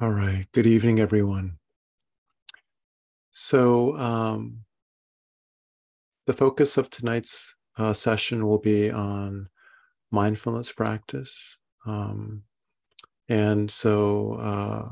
All 0.00 0.12
right. 0.12 0.46
Good 0.52 0.68
evening, 0.68 1.00
everyone. 1.00 1.58
So, 3.32 3.96
um, 3.96 4.60
the 6.28 6.32
focus 6.32 6.76
of 6.76 6.88
tonight's 6.88 7.56
uh, 7.76 7.92
session 7.94 8.46
will 8.46 8.60
be 8.60 8.92
on 8.92 9.48
mindfulness 10.12 10.70
practice. 10.70 11.58
Um, 11.84 12.44
and 13.28 13.68
so, 13.68 14.34
uh, 14.34 14.88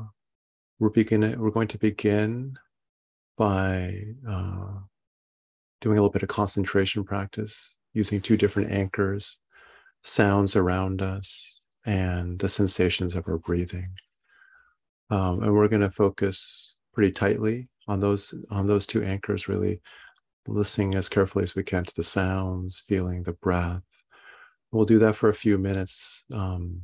we're 0.77 0.89
beginning. 0.89 1.39
We're 1.39 1.51
going 1.51 1.69
to 1.69 1.79
begin 1.79 2.57
by 3.37 4.01
uh, 4.27 4.73
doing 5.79 5.97
a 5.97 6.01
little 6.01 6.09
bit 6.09 6.23
of 6.23 6.27
concentration 6.27 7.05
practice 7.05 7.75
using 7.93 8.19
two 8.19 8.35
different 8.35 8.71
anchors, 8.73 9.39
sounds 10.03 10.57
around 10.57 11.01
us, 11.01 11.61
and 11.85 12.39
the 12.39 12.49
sensations 12.49 13.15
of 13.15 13.25
our 13.29 13.37
breathing. 13.37 13.93
Um, 15.09 15.43
and 15.43 15.53
we're 15.53 15.67
going 15.67 15.81
to 15.81 15.89
focus 15.89 16.75
pretty 16.93 17.11
tightly 17.11 17.69
on 17.87 17.99
those 17.99 18.33
on 18.49 18.67
those 18.67 18.85
two 18.85 19.03
anchors, 19.03 19.47
really 19.47 19.81
listening 20.47 20.95
as 20.95 21.09
carefully 21.09 21.43
as 21.43 21.55
we 21.55 21.63
can 21.63 21.83
to 21.83 21.95
the 21.95 22.03
sounds, 22.03 22.83
feeling 22.87 23.23
the 23.23 23.33
breath. 23.33 23.83
We'll 24.71 24.85
do 24.85 24.99
that 24.99 25.15
for 25.15 25.29
a 25.29 25.35
few 25.35 25.57
minutes, 25.57 26.23
um, 26.33 26.81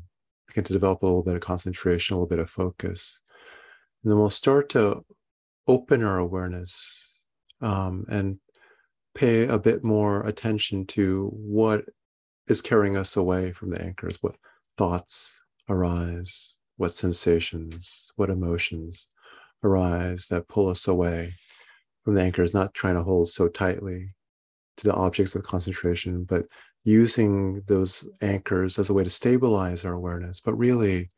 begin 0.47 0.63
to 0.65 0.73
develop 0.73 1.01
a 1.01 1.05
little 1.05 1.23
bit 1.23 1.35
of 1.35 1.41
concentration, 1.41 2.13
a 2.13 2.17
little 2.17 2.29
bit 2.29 2.39
of 2.39 2.49
focus. 2.49 3.21
And 4.03 4.11
then 4.11 4.19
we'll 4.19 4.29
start 4.29 4.69
to 4.69 5.05
open 5.67 6.03
our 6.03 6.17
awareness 6.17 7.19
um, 7.61 8.05
and 8.09 8.39
pay 9.15 9.47
a 9.47 9.57
bit 9.57 9.83
more 9.83 10.25
attention 10.25 10.85
to 10.87 11.29
what 11.33 11.85
is 12.47 12.61
carrying 12.61 12.97
us 12.97 13.15
away 13.15 13.51
from 13.51 13.69
the 13.69 13.81
anchors, 13.81 14.17
what 14.21 14.35
thoughts 14.77 15.41
arise, 15.69 16.55
what 16.83 16.93
sensations, 16.93 18.11
what 18.17 18.29
emotions 18.29 19.07
arise 19.63 20.27
that 20.27 20.49
pull 20.49 20.67
us 20.67 20.85
away 20.85 21.33
from 22.03 22.13
the 22.13 22.21
anchors, 22.21 22.53
not 22.53 22.73
trying 22.73 22.95
to 22.95 23.03
hold 23.03 23.29
so 23.29 23.47
tightly 23.47 24.13
to 24.75 24.83
the 24.83 24.93
objects 24.93 25.33
of 25.33 25.43
concentration, 25.43 26.25
but 26.25 26.43
using 26.83 27.61
those 27.67 28.05
anchors 28.21 28.77
as 28.77 28.89
a 28.89 28.93
way 28.93 29.01
to 29.01 29.09
stabilize 29.09 29.85
our 29.85 29.93
awareness, 29.93 30.41
but 30.41 30.55
really 30.55 31.09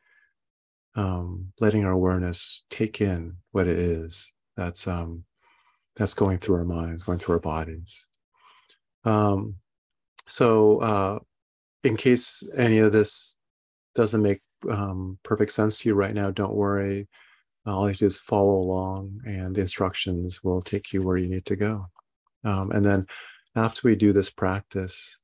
um, 0.94 1.52
letting 1.58 1.84
our 1.84 1.90
awareness 1.90 2.62
take 2.70 3.00
in 3.00 3.36
what 3.50 3.66
it 3.66 3.76
is 3.76 4.32
that's 4.56 4.86
um, 4.86 5.24
that's 5.96 6.14
going 6.14 6.38
through 6.38 6.58
our 6.58 6.64
minds, 6.64 7.02
going 7.02 7.18
through 7.18 7.34
our 7.34 7.40
bodies. 7.40 8.06
Um, 9.04 9.56
so, 10.28 10.78
uh, 10.78 11.18
in 11.82 11.96
case 11.96 12.44
any 12.56 12.78
of 12.78 12.92
this 12.92 13.36
doesn't 13.96 14.22
make 14.22 14.42
um, 14.68 15.18
perfect 15.22 15.52
sense 15.52 15.80
to 15.80 15.88
you 15.88 15.94
right 15.94 16.14
now, 16.14 16.30
don't 16.30 16.54
worry. 16.54 17.08
All 17.66 17.88
you 17.88 17.94
to 17.94 17.98
do 17.98 18.06
is 18.06 18.20
follow 18.20 18.58
along, 18.58 19.20
and 19.26 19.54
the 19.54 19.60
instructions 19.60 20.44
will 20.44 20.62
take 20.62 20.92
you 20.92 21.02
where 21.02 21.16
you 21.16 21.28
need 21.28 21.46
to 21.46 21.56
go. 21.56 21.86
Um, 22.44 22.70
and 22.70 22.86
then, 22.86 23.04
after 23.56 23.88
we 23.88 23.96
do 23.96 24.12
this 24.12 24.30
practice, 24.30 25.18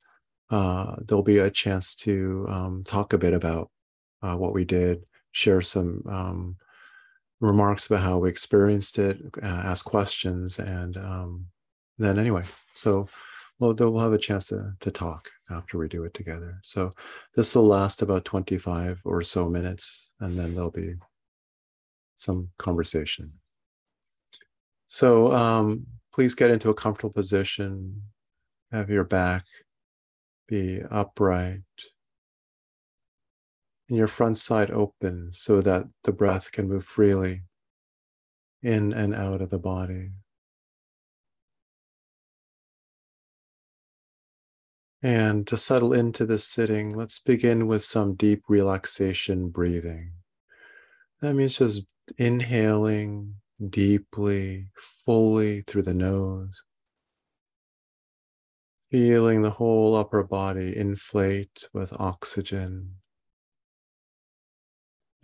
uh, 0.51 0.97
there'll 1.07 1.23
be 1.23 1.39
a 1.39 1.51
chance 1.51 1.95
to 1.97 2.45
um, 2.49 2.85
talk 2.85 3.13
a 3.13 3.19
bit 3.19 3.33
about 3.33 3.71
uh, 4.23 4.35
what 4.37 4.55
we 4.55 4.65
did, 4.65 5.05
share 5.31 5.61
some 5.61 6.03
um, 6.09 6.57
remarks 7.41 7.87
about 7.87 8.03
how 8.03 8.19
we 8.19 8.29
experienced 8.29 8.99
it, 8.99 9.19
uh, 9.43 9.47
ask 9.47 9.85
questions, 9.85 10.59
and 10.59 10.97
um, 10.97 11.47
then 11.99 12.19
anyway, 12.19 12.43
so 12.75 13.09
well, 13.63 13.93
we'll 13.93 14.03
have 14.03 14.13
a 14.13 14.19
chance 14.19 14.47
to, 14.47 14.73
to 14.81 14.91
talk 14.91 15.29
after 15.49 15.79
we 15.79 15.87
do 15.87 16.03
it 16.03 16.15
together. 16.15 16.59
So 16.65 16.91
this 17.37 17.55
will 17.55 17.67
last 17.67 18.03
about 18.03 18.25
25 18.25 19.01
or 19.05 19.23
so 19.23 19.49
minutes, 19.49 20.11
and 20.19 20.37
then 20.37 20.55
there'll 20.55 20.73
be 20.73 20.95
some 22.17 22.49
conversation. 22.59 23.35
So 24.87 25.33
um, 25.33 25.87
please 26.13 26.35
get 26.35 26.51
into 26.51 26.71
a 26.71 26.75
comfortable 26.75 27.13
position, 27.13 28.03
have 28.73 28.91
your 28.91 29.05
back 29.05 29.45
be 30.49 30.83
upright, 30.91 31.63
and 33.89 33.97
your 33.97 34.09
front 34.09 34.39
side 34.39 34.73
open 34.73 35.29
so 35.33 35.61
that 35.61 35.87
the 36.03 36.13
breath 36.13 36.51
can 36.51 36.69
move 36.69 36.85
freely 36.85 37.43
in 38.61 38.93
and 38.93 39.15
out 39.15 39.41
of 39.41 39.51
the 39.51 39.59
body. 39.59 40.11
And 45.03 45.47
to 45.49 45.57
settle 45.57 45.93
into 45.93 46.25
this 46.25 46.45
sitting, 46.45 46.95
let's 46.95 47.19
begin 47.19 47.67
with 47.67 47.83
some 47.83 48.15
deep 48.15 48.45
relaxation 48.49 49.49
breathing. 49.49 50.13
That 51.21 51.35
means 51.35 51.59
just 51.59 51.87
inhaling 52.19 53.35
deeply, 53.69 54.69
fully 54.77 55.63
through 55.63 55.83
the 55.83 55.95
nose, 55.95 56.63
feeling 58.93 59.43
the 59.43 59.51
whole 59.51 59.97
upper 59.97 60.23
body 60.23 60.77
inflate 60.77 61.69
with 61.73 61.93
oxygen. 61.99 62.97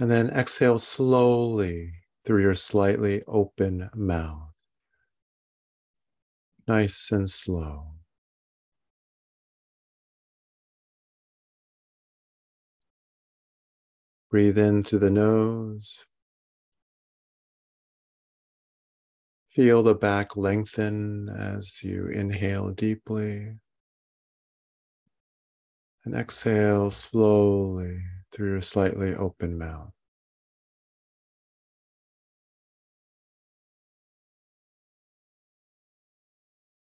And 0.00 0.10
then 0.10 0.28
exhale 0.30 0.80
slowly 0.80 1.92
through 2.24 2.42
your 2.42 2.54
slightly 2.56 3.22
open 3.28 3.90
mouth, 3.94 4.50
nice 6.66 7.12
and 7.12 7.30
slow. 7.30 7.97
Breathe 14.30 14.58
in 14.58 14.84
through 14.84 14.98
the 14.98 15.10
nose. 15.10 16.04
Feel 19.48 19.82
the 19.82 19.94
back 19.94 20.36
lengthen 20.36 21.30
as 21.30 21.82
you 21.82 22.08
inhale 22.08 22.70
deeply. 22.70 23.56
And 26.04 26.14
exhale 26.14 26.90
slowly 26.90 28.02
through 28.30 28.50
your 28.50 28.60
slightly 28.60 29.14
open 29.14 29.56
mouth. 29.56 29.92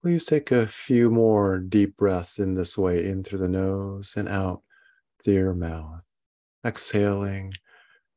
Please 0.00 0.24
take 0.24 0.52
a 0.52 0.66
few 0.68 1.10
more 1.10 1.58
deep 1.58 1.96
breaths 1.96 2.38
in 2.38 2.54
this 2.54 2.78
way, 2.78 3.04
in 3.04 3.24
through 3.24 3.38
the 3.38 3.48
nose 3.48 4.14
and 4.16 4.28
out 4.28 4.62
through 5.22 5.34
your 5.34 5.54
mouth 5.54 6.02
exhaling 6.64 7.54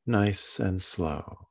nice 0.05 0.59
and 0.59 0.81
slow. 0.81 1.44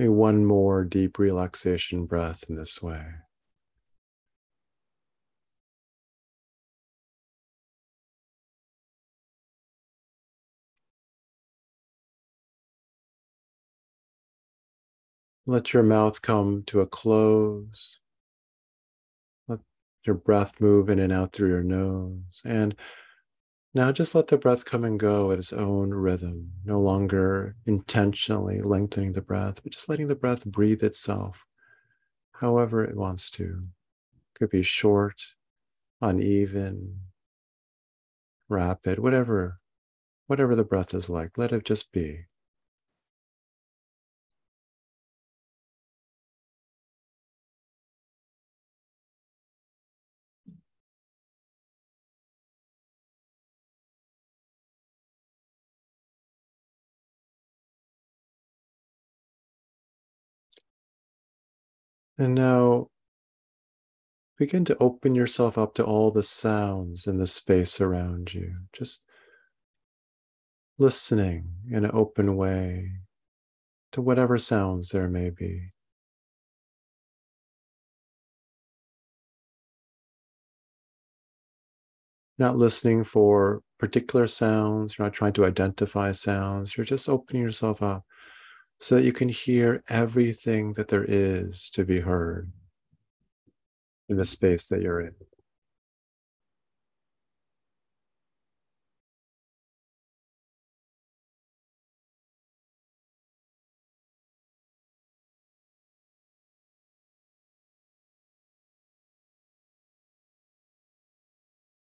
Maybe 0.00 0.08
one 0.08 0.46
more 0.46 0.82
deep 0.82 1.18
relaxation 1.18 2.06
breath 2.06 2.44
in 2.48 2.54
this 2.54 2.80
way. 2.80 3.04
Let 15.44 15.74
your 15.74 15.82
mouth 15.82 16.22
come 16.22 16.62
to 16.68 16.80
a 16.80 16.86
close. 16.86 17.98
Let 19.48 19.60
your 20.06 20.16
breath 20.16 20.62
move 20.62 20.88
in 20.88 20.98
and 20.98 21.12
out 21.12 21.34
through 21.34 21.50
your 21.50 21.62
nose. 21.62 22.40
And 22.42 22.74
now 23.74 23.92
just 23.92 24.14
let 24.14 24.26
the 24.26 24.38
breath 24.38 24.64
come 24.64 24.84
and 24.84 24.98
go 24.98 25.30
at 25.30 25.38
its 25.38 25.52
own 25.52 25.90
rhythm, 25.90 26.52
no 26.64 26.80
longer 26.80 27.56
intentionally 27.66 28.60
lengthening 28.60 29.12
the 29.12 29.22
breath, 29.22 29.62
but 29.62 29.72
just 29.72 29.88
letting 29.88 30.08
the 30.08 30.14
breath 30.16 30.44
breathe 30.44 30.82
itself 30.82 31.46
however 32.32 32.82
it 32.82 32.96
wants 32.96 33.30
to. 33.30 33.44
It 34.14 34.38
could 34.38 34.50
be 34.50 34.62
short, 34.62 35.22
uneven, 36.00 37.02
rapid, 38.48 38.98
whatever, 38.98 39.60
whatever 40.26 40.56
the 40.56 40.64
breath 40.64 40.94
is 40.94 41.08
like, 41.08 41.36
let 41.36 41.52
it 41.52 41.64
just 41.64 41.92
be. 41.92 42.26
And 62.20 62.34
now 62.34 62.88
begin 64.36 64.66
to 64.66 64.76
open 64.78 65.14
yourself 65.14 65.56
up 65.56 65.72
to 65.76 65.84
all 65.86 66.10
the 66.10 66.22
sounds 66.22 67.06
in 67.06 67.16
the 67.16 67.26
space 67.26 67.80
around 67.80 68.34
you. 68.34 68.56
Just 68.74 69.06
listening 70.76 71.50
in 71.70 71.86
an 71.86 71.90
open 71.94 72.36
way 72.36 72.90
to 73.92 74.02
whatever 74.02 74.36
sounds 74.36 74.90
there 74.90 75.08
may 75.08 75.30
be. 75.30 75.70
Not 82.36 82.56
listening 82.56 83.02
for 83.02 83.62
particular 83.78 84.26
sounds, 84.26 84.98
you're 84.98 85.06
not 85.06 85.14
trying 85.14 85.32
to 85.32 85.46
identify 85.46 86.12
sounds, 86.12 86.76
you're 86.76 86.84
just 86.84 87.08
opening 87.08 87.42
yourself 87.42 87.82
up 87.82 88.04
so 88.80 88.94
that 88.94 89.04
you 89.04 89.12
can 89.12 89.28
hear 89.28 89.82
everything 89.90 90.72
that 90.72 90.88
there 90.88 91.04
is 91.06 91.68
to 91.70 91.84
be 91.84 92.00
heard 92.00 92.50
in 94.08 94.16
the 94.16 94.24
space 94.24 94.68
that 94.68 94.80
you're 94.80 95.00
in. 95.00 95.14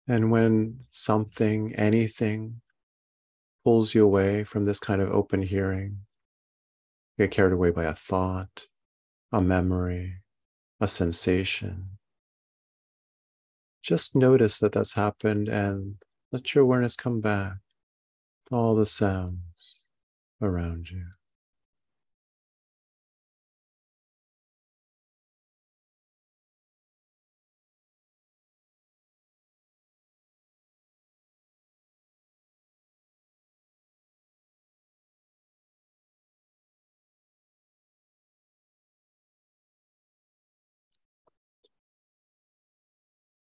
And 0.07 0.31
when 0.31 0.79
something, 0.89 1.75
anything 1.75 2.61
pulls 3.63 3.93
you 3.93 4.03
away 4.03 4.43
from 4.43 4.65
this 4.65 4.79
kind 4.79 5.03
of 5.03 5.11
open 5.11 5.43
hearing, 5.43 5.99
get 7.19 7.31
carried 7.31 7.51
away 7.51 7.69
by 7.69 7.83
a 7.83 7.93
thought, 7.93 8.67
a 9.33 9.41
memory, 9.41 10.21
a 10.79 10.87
sensation, 10.87 11.97
just 13.83 14.15
notice 14.15 14.57
that 14.59 14.71
that's 14.71 14.93
happened 14.93 15.49
and 15.49 15.95
let 16.31 16.55
your 16.55 16.63
awareness 16.63 16.95
come 16.95 17.19
back 17.19 17.57
to 18.47 18.55
all 18.55 18.73
the 18.73 18.85
sounds 18.85 19.77
around 20.41 20.89
you. 20.89 21.03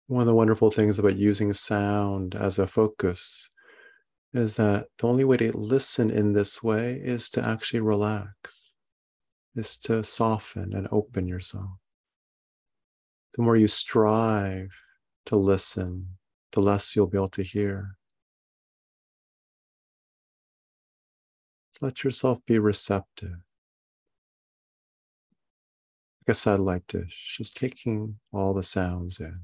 One 0.08 0.22
of 0.22 0.26
the 0.26 0.34
wonderful 0.34 0.70
things 0.70 0.98
about 0.98 1.18
using 1.18 1.52
sound 1.52 2.34
as 2.34 2.58
a 2.58 2.66
focus 2.66 3.50
is 4.32 4.56
that 4.56 4.86
the 4.98 5.06
only 5.06 5.22
way 5.22 5.36
to 5.36 5.54
listen 5.54 6.10
in 6.10 6.32
this 6.32 6.62
way 6.62 6.94
is 6.94 7.28
to 7.30 7.46
actually 7.46 7.80
relax, 7.80 8.74
is 9.54 9.76
to 9.80 10.02
soften 10.02 10.74
and 10.74 10.88
open 10.90 11.28
yourself. 11.28 11.78
The 13.34 13.42
more 13.42 13.54
you 13.54 13.68
strive 13.68 14.70
to 15.26 15.36
listen, 15.36 16.16
the 16.52 16.60
less 16.60 16.96
you'll 16.96 17.06
be 17.06 17.18
able 17.18 17.28
to 17.28 17.42
hear. 17.42 17.98
Let 21.82 22.02
yourself 22.02 22.38
be 22.46 22.58
receptive. 22.58 23.42
Like 26.26 26.28
a 26.28 26.34
satellite 26.34 26.86
dish, 26.86 27.34
just 27.36 27.56
taking 27.56 28.20
all 28.32 28.54
the 28.54 28.64
sounds 28.64 29.20
in. 29.20 29.38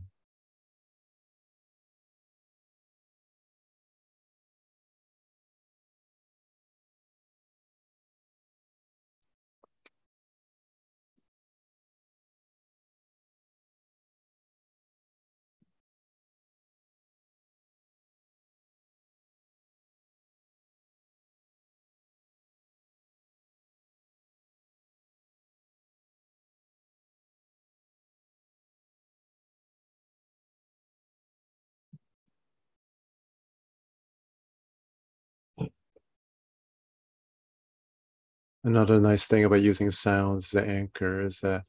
Another 38.65 38.99
nice 38.99 39.27
thing 39.27 39.45
about 39.45 39.61
using 39.61 39.91
sounds 39.91 40.55
as 40.55 40.63
an 40.65 40.71
anchor 40.71 41.21
is 41.27 41.41
that 41.41 41.65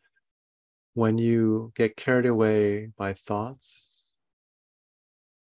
when 0.94 1.18
you 1.18 1.74
get 1.76 1.98
carried 1.98 2.26
away 2.26 2.92
by 2.98 3.12
thoughts, 3.12 4.06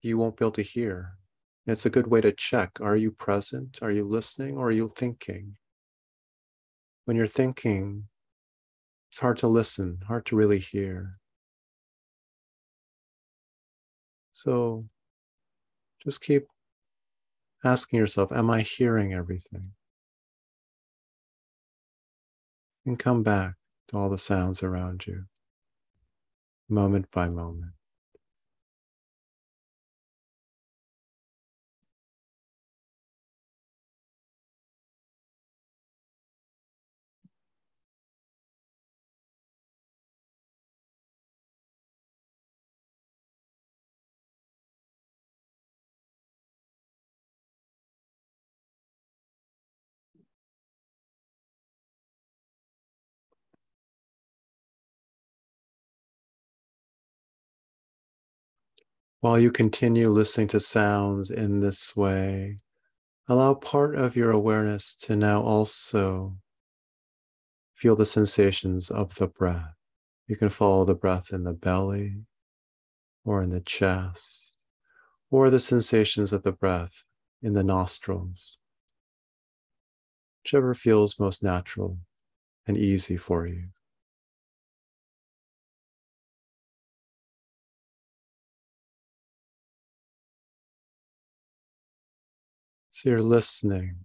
you 0.03 0.19
won't 0.19 0.37
be 0.37 0.45
able 0.45 0.51
to 0.51 0.63
hear. 0.63 1.19
It's 1.65 1.87
a 1.87 1.91
good 1.91 2.09
way 2.09 2.21
to 2.21 2.33
check 2.33 2.81
are 2.81 2.97
you 2.97 3.13
present? 3.13 3.79
Are 3.81 3.93
you 3.93 4.05
listening? 4.05 4.57
Or 4.57 4.69
are 4.69 4.73
you 4.73 4.89
thinking? 4.89 5.57
When 7.05 7.17
you're 7.17 7.29
thinking, 7.29 8.09
it's 9.13 9.21
hard 9.21 9.37
to 9.39 9.47
listen, 9.47 10.01
hard 10.09 10.27
to 10.27 10.37
really 10.37 10.59
hear. 10.59 11.21
So 14.33 14.83
just 16.03 16.21
keep 16.21 16.49
asking 17.65 18.01
yourself 18.01 18.33
Am 18.33 18.51
I 18.51 18.63
hearing 18.63 19.15
everything? 19.15 19.75
And 22.87 22.99
come 22.99 23.25
back 23.25 23.55
to 23.89 23.99
all 23.99 24.11
the 24.11 24.19
sounds 24.19 24.63
around 24.63 25.07
you, 25.07 25.27
moment 26.69 27.11
by 27.13 27.29
moment. 27.29 27.73
While 59.27 59.41
you 59.41 59.51
continue 59.51 60.09
listening 60.09 60.47
to 60.49 60.61
sounds 60.61 61.33
in 61.33 61.59
this 61.59 61.97
way, 61.97 62.59
allow 63.27 63.55
part 63.55 63.97
of 63.97 64.15
your 64.15 64.31
awareness 64.31 64.95
to 64.99 65.17
now 65.17 65.43
also 65.43 66.37
feel 67.75 67.97
the 67.97 68.07
sensations 68.07 68.89
of 68.89 69.17
the 69.17 69.27
breath. 69.27 69.75
You 70.29 70.37
can 70.37 70.49
follow 70.49 70.85
the 70.85 70.95
breath 70.95 71.33
in 71.33 71.43
the 71.43 71.55
belly 71.55 72.23
or 73.25 73.43
in 73.43 73.51
the 73.51 73.61
chest, 73.61 74.55
or 75.29 75.51
the 75.51 75.59
sensations 75.59 76.33
of 76.33 76.45
the 76.45 76.53
breath 76.53 77.03
in 77.43 77.53
the 77.53 77.65
nostrils, 77.65 78.59
whichever 80.45 80.73
feels 80.73 81.19
most 81.19 81.43
natural 81.43 81.99
and 82.65 82.77
easy 82.77 83.17
for 83.17 83.45
you. 83.45 83.65
You're 93.07 93.23
listening 93.23 94.05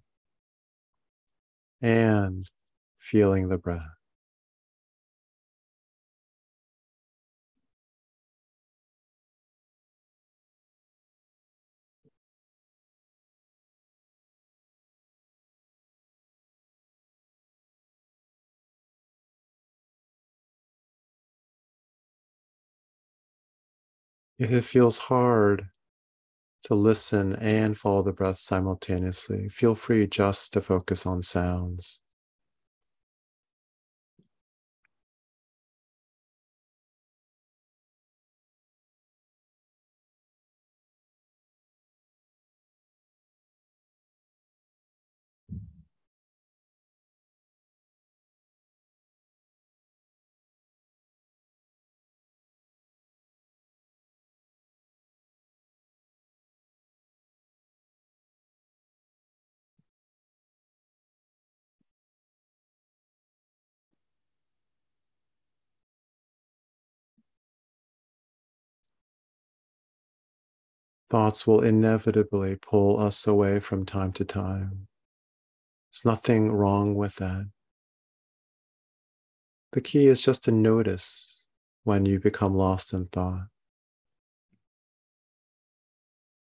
and 1.81 2.50
feeling 3.00 3.50
the 3.50 3.58
breath. 3.58 3.86
If 24.38 24.51
it 24.51 24.65
feels 24.65 24.98
hard 24.98 25.70
to 26.63 26.75
listen 26.75 27.36
and 27.38 27.77
follow 27.77 28.03
the 28.03 28.13
breath 28.13 28.39
simultaneously. 28.39 29.50
Feel 29.50 29.75
free 29.75 30.08
just 30.08 30.53
to 30.53 30.62
focus 30.62 31.06
on 31.06 31.24
sounds. 31.24 32.00
Thoughts 71.12 71.46
will 71.46 71.62
inevitably 71.62 72.56
pull 72.56 72.98
us 72.98 73.27
away 73.27 73.60
from 73.60 73.86
time 73.86 74.13
to 74.13 74.24
time. 74.24 74.88
There's 75.91 76.06
nothing 76.06 76.53
wrong 76.53 76.96
with 76.96 77.15
that. 77.18 77.51
The 79.74 79.82
key 79.82 80.08
is 80.08 80.22
just 80.22 80.46
to 80.46 80.53
notice 80.53 81.44
when 81.84 82.06
you 82.06 82.18
become 82.18 82.56
lost 82.56 82.94
in 82.94 83.08
thought. 83.08 83.48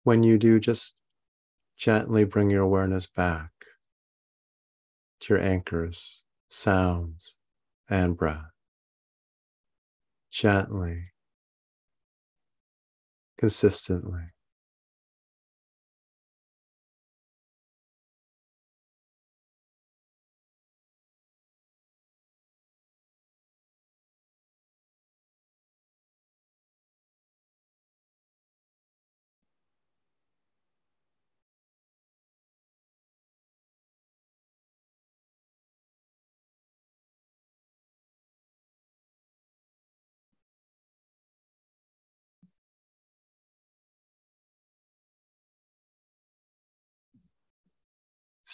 When 0.05 0.23
you 0.23 0.39
do, 0.39 0.59
just 0.59 1.03
gently 1.77 2.25
bring 2.25 2.49
your 2.49 2.63
awareness 2.63 3.07
back 3.07 3.51
to 5.21 5.35
your 5.35 5.43
anchors, 5.43 6.25
sounds, 6.49 7.37
and 7.91 8.17
breath. 8.17 8.41
Gently, 10.31 11.05
consistently. 13.37 14.31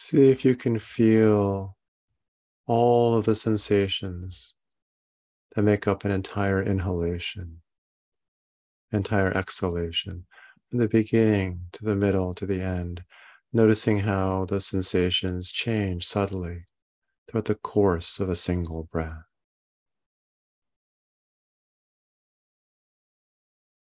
See 0.04 0.30
if 0.30 0.44
you 0.44 0.56
can 0.56 0.80
feel 0.80 1.76
all 2.66 3.14
of 3.14 3.24
the 3.24 3.36
sensations 3.36 4.56
that 5.54 5.62
make 5.62 5.86
up 5.86 6.04
an 6.04 6.10
entire 6.10 6.60
inhalation, 6.60 7.62
entire 8.90 9.30
exhalation, 9.30 10.26
from 10.68 10.80
the 10.80 10.88
beginning 10.88 11.60
to 11.74 11.84
the 11.84 11.94
middle 11.94 12.34
to 12.34 12.44
the 12.44 12.60
end, 12.60 13.04
noticing 13.52 14.00
how 14.00 14.44
the 14.44 14.60
sensations 14.60 15.52
change 15.52 16.04
subtly 16.04 16.64
throughout 17.28 17.44
the 17.44 17.54
course 17.54 18.18
of 18.18 18.28
a 18.28 18.34
single 18.34 18.88
breath. 18.90 19.22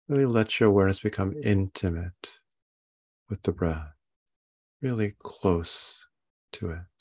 Really 0.09 0.25
let 0.25 0.59
your 0.59 0.71
awareness 0.71 1.00
become 1.00 1.35
intimate 1.45 2.31
with 3.29 3.43
the 3.43 3.53
breath 3.53 3.98
really 4.80 5.14
close 5.20 6.06
to 6.52 6.70
it. 6.73 6.98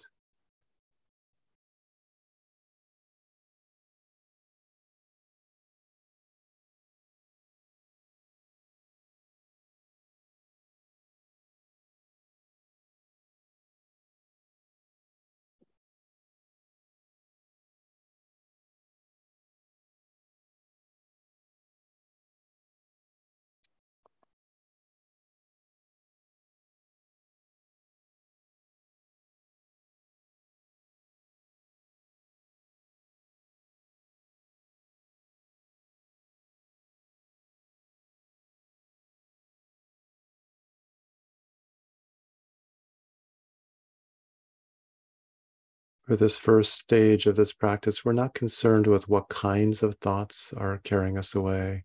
For 46.07 46.15
this 46.15 46.39
first 46.39 46.71
stage 46.73 47.25
of 47.25 47.35
this 47.35 47.51
practice, 47.51 48.05
we're 48.05 48.13
not 48.13 48.33
concerned 48.33 48.87
with 48.87 49.09
what 49.09 49.27
kinds 49.27 49.83
of 49.83 49.95
thoughts 49.95 50.53
are 50.55 50.77
carrying 50.77 51.17
us 51.17 51.35
away, 51.35 51.83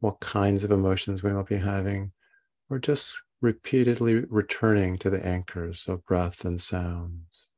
what 0.00 0.18
kinds 0.20 0.64
of 0.64 0.70
emotions 0.70 1.22
we 1.22 1.30
might 1.30 1.46
be 1.46 1.58
having. 1.58 2.12
We're 2.70 2.78
just 2.78 3.20
repeatedly 3.42 4.24
returning 4.30 4.96
to 4.98 5.10
the 5.10 5.24
anchors 5.24 5.86
of 5.88 6.06
breath 6.06 6.46
and 6.46 6.60
sounds, 6.60 7.48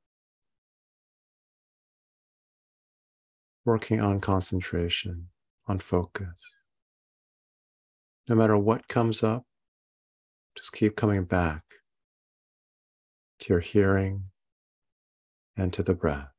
working 3.65 4.01
on 4.01 4.21
concentration, 4.21 5.29
on 5.69 5.79
focus. 5.79 6.35
No 8.29 8.35
matter 8.35 8.59
what 8.59 8.89
comes 8.89 9.23
up, 9.23 9.45
just 10.57 10.73
keep 10.73 10.97
coming 10.97 11.23
back 11.23 11.63
to 13.39 13.51
your 13.51 13.61
hearing, 13.61 14.25
and 15.59 15.73
to 15.75 15.83
the 15.83 15.95
breath. 15.95 16.38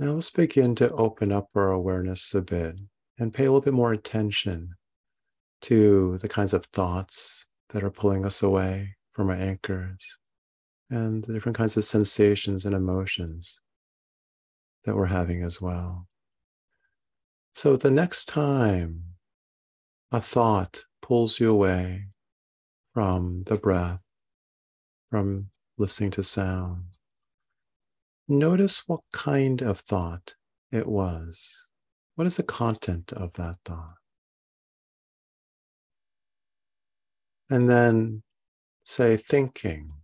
Now 0.00 0.12
let's 0.12 0.30
begin 0.30 0.74
to 0.76 0.90
open 0.92 1.30
up 1.30 1.50
our 1.54 1.72
awareness 1.72 2.32
a 2.32 2.40
bit 2.40 2.80
and 3.18 3.34
pay 3.34 3.44
a 3.44 3.48
little 3.48 3.60
bit 3.60 3.74
more 3.74 3.92
attention 3.92 4.72
to 5.60 6.16
the 6.16 6.28
kinds 6.28 6.54
of 6.54 6.64
thoughts 6.64 7.44
that 7.74 7.84
are 7.84 7.90
pulling 7.90 8.24
us 8.24 8.42
away 8.42 8.96
from 9.12 9.28
our 9.28 9.36
anchors 9.36 10.16
and 10.88 11.22
the 11.22 11.34
different 11.34 11.58
kinds 11.58 11.76
of 11.76 11.84
sensations 11.84 12.64
and 12.64 12.74
emotions 12.74 13.60
that 14.86 14.96
we're 14.96 15.04
having 15.04 15.42
as 15.42 15.60
well. 15.60 16.08
So 17.54 17.76
the 17.76 17.90
next 17.90 18.24
time 18.24 19.02
a 20.10 20.22
thought 20.22 20.82
pulls 21.02 21.38
you 21.38 21.52
away 21.52 22.06
from 22.94 23.42
the 23.44 23.58
breath, 23.58 24.00
from 25.10 25.50
listening 25.76 26.12
to 26.12 26.22
sound, 26.22 26.89
Notice 28.32 28.84
what 28.86 29.00
kind 29.12 29.60
of 29.60 29.80
thought 29.80 30.36
it 30.70 30.86
was. 30.86 31.66
What 32.14 32.28
is 32.28 32.36
the 32.36 32.44
content 32.44 33.12
of 33.12 33.32
that 33.32 33.56
thought? 33.64 33.96
And 37.50 37.68
then 37.68 38.22
say 38.84 39.16
thinking, 39.16 39.94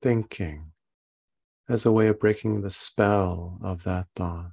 thinking 0.00 0.70
as 1.68 1.84
a 1.84 1.90
way 1.90 2.06
of 2.06 2.20
breaking 2.20 2.60
the 2.60 2.70
spell 2.70 3.58
of 3.60 3.82
that 3.82 4.06
thought. 4.14 4.52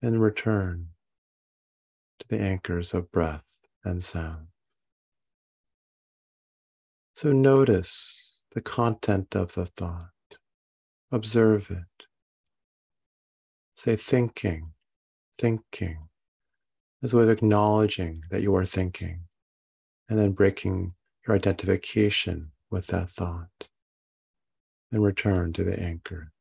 And 0.00 0.22
return 0.22 0.90
to 2.20 2.28
the 2.28 2.40
anchors 2.40 2.94
of 2.94 3.10
breath 3.10 3.58
and 3.84 4.04
sound. 4.04 4.46
So 7.16 7.32
notice 7.32 8.38
the 8.54 8.60
content 8.60 9.34
of 9.34 9.54
the 9.54 9.66
thought. 9.66 10.10
Observe 11.12 11.70
it. 11.70 12.06
Say 13.74 13.96
thinking, 13.96 14.72
thinking, 15.38 16.08
as 17.02 17.12
a 17.12 17.16
way 17.16 17.22
of 17.24 17.30
acknowledging 17.30 18.22
that 18.30 18.42
you 18.42 18.54
are 18.54 18.66
thinking 18.66 19.22
and 20.08 20.18
then 20.18 20.32
breaking 20.32 20.94
your 21.26 21.36
identification 21.36 22.52
with 22.70 22.86
that 22.88 23.10
thought, 23.10 23.68
and 24.92 25.02
return 25.02 25.52
to 25.52 25.64
the 25.64 25.80
anchor. 25.80 26.32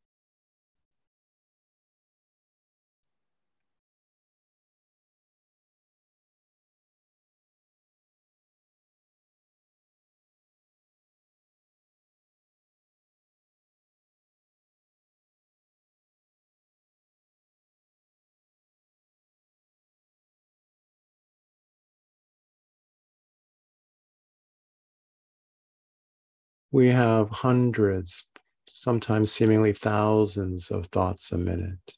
We 26.72 26.88
have 26.88 27.30
hundreds, 27.30 28.26
sometimes 28.68 29.32
seemingly 29.32 29.74
thousands 29.74 30.70
of 30.70 30.88
thoughts 30.88 31.32
a 31.32 31.38
minute. 31.38 31.96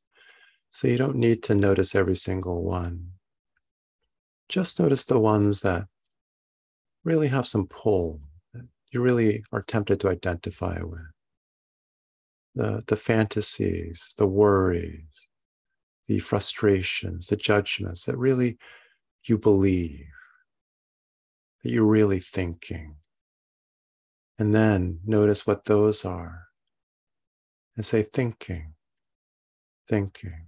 So 0.72 0.88
you 0.88 0.98
don't 0.98 1.18
need 1.18 1.44
to 1.44 1.56
notice 1.56 1.96
every 1.96 2.16
single 2.16 2.64
one. 2.64 3.12
Just 4.48 4.80
notice 4.80 5.06
the 5.06 5.20
ones 5.20 5.62
that 5.62 5.86
really 7.04 7.28
have 7.28 7.48
some 7.48 7.68
pull, 7.68 8.22
that 8.54 8.66
you 8.92 9.02
really 9.02 9.44
are 9.52 9.64
tempted 9.64 10.00
to 10.02 10.10
identify 10.10 10.82
with. 10.82 11.02
The, 12.56 12.84
the 12.88 12.98
fantasies, 12.98 14.14
the 14.18 14.28
worries, 14.28 15.28
the 16.08 16.20
frustrations, 16.20 17.28
the 17.28 17.38
judgments 17.38 18.06
that 18.06 18.18
really 18.18 18.58
you 19.24 19.38
believe, 19.38 20.08
that 21.64 21.72
you're 21.72 21.86
really 21.86 22.20
thinking. 22.20 22.96
And 24.42 24.56
then 24.56 25.02
notice 25.06 25.46
what 25.46 25.66
those 25.66 26.04
are. 26.04 26.48
And 27.78 27.86
say, 27.86 28.02
thinking, 28.02 28.74
thinking. 29.88 30.48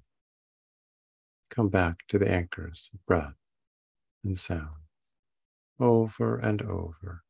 Come 1.51 1.69
back 1.69 1.97
to 2.07 2.17
the 2.17 2.27
anchors 2.27 2.89
of 2.91 3.05
breath 3.05 3.35
and 4.23 4.39
sound 4.39 4.88
over 5.79 6.39
and 6.39 6.63
over 6.63 7.21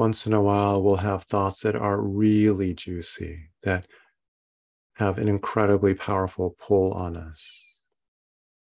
Once 0.00 0.26
in 0.26 0.32
a 0.32 0.40
while, 0.40 0.82
we'll 0.82 0.96
have 0.96 1.24
thoughts 1.24 1.60
that 1.60 1.76
are 1.76 2.00
really 2.00 2.72
juicy, 2.72 3.50
that 3.64 3.86
have 4.94 5.18
an 5.18 5.28
incredibly 5.28 5.92
powerful 5.92 6.56
pull 6.58 6.94
on 6.94 7.18
us. 7.18 7.62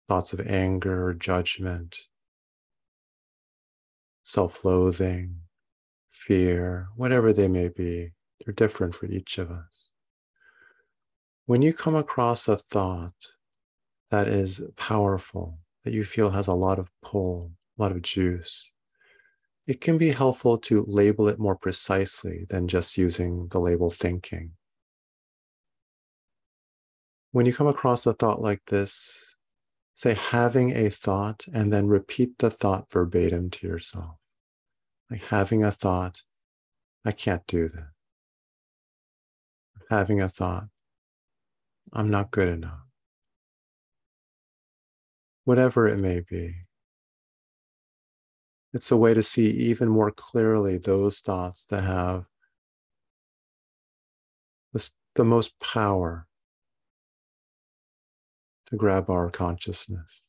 Thoughts 0.07 0.35
of 0.35 0.47
anger, 0.47 1.15
judgment, 1.15 1.97
self 4.23 4.67
loathing, 4.67 5.37
fear, 6.11 6.89
whatever 6.95 7.33
they 7.33 7.49
may 7.49 7.69
be, 7.69 8.11
they're 8.45 8.53
different 8.53 8.95
for 8.95 9.07
each 9.07 9.39
of 9.39 9.51
us. 9.51 9.89
When 11.47 11.63
you 11.63 11.73
come 11.73 11.97
across 11.97 12.49
a 12.49 12.59
thought 12.59 13.15
that 14.11 14.29
is 14.29 14.61
powerful, 14.77 15.59
that 15.85 15.95
you 15.95 16.05
feel 16.05 16.29
has 16.33 16.49
a 16.49 16.53
lot 16.53 16.79
of 16.79 16.91
pull, 17.03 17.53
a 17.79 17.83
lot 17.83 17.93
of 17.93 18.03
juice, 18.03 18.71
it 19.67 19.81
can 19.81 19.97
be 19.97 20.11
helpful 20.11 20.59
to 20.59 20.85
label 20.87 21.29
it 21.29 21.39
more 21.39 21.57
precisely 21.57 22.47
than 22.51 22.69
just 22.69 22.99
using 22.99 23.49
the 23.49 23.59
label 23.59 23.91
thinking. 23.91 24.53
When 27.33 27.47
you 27.47 27.55
come 27.55 27.67
across 27.67 28.07
a 28.07 28.13
thought 28.13 28.41
like 28.41 28.67
this, 28.67 29.37
say 29.95 30.15
having 30.15 30.77
a 30.77 30.91
thought 30.91 31.47
and 31.53 31.73
then 31.73 31.89
repeat 31.89 32.39
the 32.39 32.51
thought 32.51 32.91
verbatim 32.93 33.51
to 33.51 33.67
yourself. 33.67 34.17
Like 35.11 35.23
having 35.23 35.65
a 35.65 35.71
thought, 35.71 36.23
I 37.05 37.13
can't 37.13 37.47
do 37.47 37.69
that. 37.69 37.91
Having 39.91 40.21
a 40.21 40.29
thought, 40.29 40.65
I'm 41.93 42.11
not 42.11 42.31
good 42.31 42.49
enough. 42.49 42.81
Whatever 45.45 45.89
it 45.89 45.99
may 45.99 46.21
be, 46.21 46.64
it's 48.75 48.91
a 48.91 48.97
way 48.97 49.15
to 49.15 49.23
see 49.23 49.47
even 49.51 49.89
more 49.89 50.11
clearly 50.11 50.79
those 50.79 51.21
thoughts 51.21 51.65
that 51.67 51.85
have 51.85 52.25
the, 54.73 54.91
the 55.15 55.25
most 55.25 55.53
power 55.61 56.27
to 58.67 58.77
grab 58.77 59.09
our 59.09 59.31
consciousness. 59.31 60.23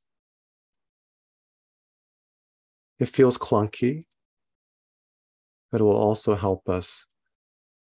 It 3.00 3.10
feels 3.10 3.36
clunky, 3.36 4.06
but 5.72 5.82
it 5.82 5.84
will 5.84 5.98
also 5.98 6.36
help 6.36 6.70
us 6.70 7.08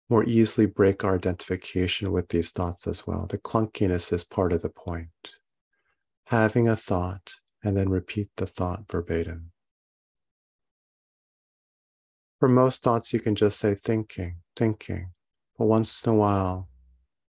more 0.09 0.23
easily 0.23 0.65
break 0.65 1.03
our 1.03 1.15
identification 1.15 2.11
with 2.13 2.29
these 2.29 2.51
thoughts 2.51 2.87
as 2.87 3.05
well. 3.05 3.27
The 3.27 3.37
clunkiness 3.37 4.13
is 4.13 4.23
part 4.23 4.53
of 4.53 4.61
the 4.61 4.69
point. 4.69 5.09
Having 6.27 6.69
a 6.69 6.77
thought 6.77 7.33
and 7.65 7.75
then 7.75 7.89
repeat 7.89 8.29
the 8.37 8.45
thought 8.45 8.85
verbatim. 8.89 9.52
For 12.43 12.49
most 12.49 12.83
thoughts, 12.83 13.13
you 13.13 13.21
can 13.21 13.35
just 13.35 13.57
say 13.57 13.73
thinking, 13.73 14.39
thinking. 14.53 15.11
But 15.57 15.67
once 15.67 16.05
in 16.05 16.11
a 16.11 16.15
while, 16.15 16.67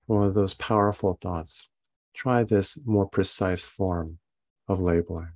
one 0.04 0.28
of 0.28 0.34
those 0.34 0.52
powerful 0.52 1.16
thoughts, 1.18 1.66
try 2.12 2.44
this 2.44 2.78
more 2.84 3.08
precise 3.08 3.64
form 3.64 4.18
of 4.68 4.82
labeling. 4.82 5.32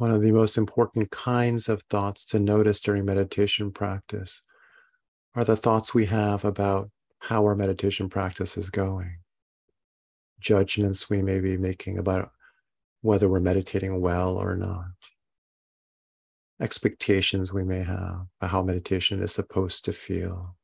One 0.00 0.12
of 0.12 0.22
the 0.22 0.32
most 0.32 0.56
important 0.56 1.10
kinds 1.10 1.68
of 1.68 1.82
thoughts 1.82 2.24
to 2.28 2.40
notice 2.40 2.80
during 2.80 3.04
meditation 3.04 3.70
practice 3.70 4.40
are 5.34 5.44
the 5.44 5.56
thoughts 5.56 5.92
we 5.92 6.06
have 6.06 6.42
about 6.46 6.90
how 7.18 7.44
our 7.44 7.54
meditation 7.54 8.08
practice 8.08 8.56
is 8.56 8.70
going, 8.70 9.18
judgments 10.40 11.10
we 11.10 11.20
may 11.20 11.38
be 11.38 11.58
making 11.58 11.98
about 11.98 12.30
whether 13.02 13.28
we're 13.28 13.40
meditating 13.40 14.00
well 14.00 14.38
or 14.38 14.56
not, 14.56 14.86
expectations 16.62 17.52
we 17.52 17.62
may 17.62 17.82
have 17.82 18.24
about 18.40 18.50
how 18.52 18.62
meditation 18.62 19.22
is 19.22 19.34
supposed 19.34 19.84
to 19.84 19.92
feel. 19.92 20.56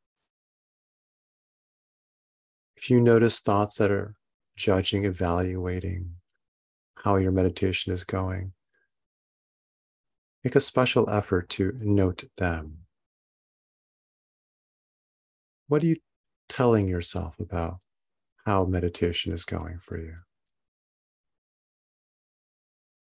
If 2.75 2.89
you 2.89 3.03
notice 3.03 3.41
thoughts 3.41 3.77
that 3.77 3.91
are 3.91 4.15
judging, 4.57 5.05
evaluating 5.05 6.13
how 6.95 7.17
your 7.17 7.33
meditation 7.33 7.93
is 7.93 8.03
going, 8.03 8.55
make 10.47 10.55
a 10.55 10.61
special 10.61 11.11
effort 11.11 11.49
to 11.49 11.73
note 11.81 12.23
them. 12.37 12.79
What 15.67 15.83
are 15.83 15.87
you 15.87 15.97
telling 16.49 16.87
yourself 16.87 17.41
about 17.41 17.79
how 18.45 18.65
meditation 18.65 19.33
is 19.33 19.45
going 19.45 19.81
for 19.81 19.99
you? 19.99 20.15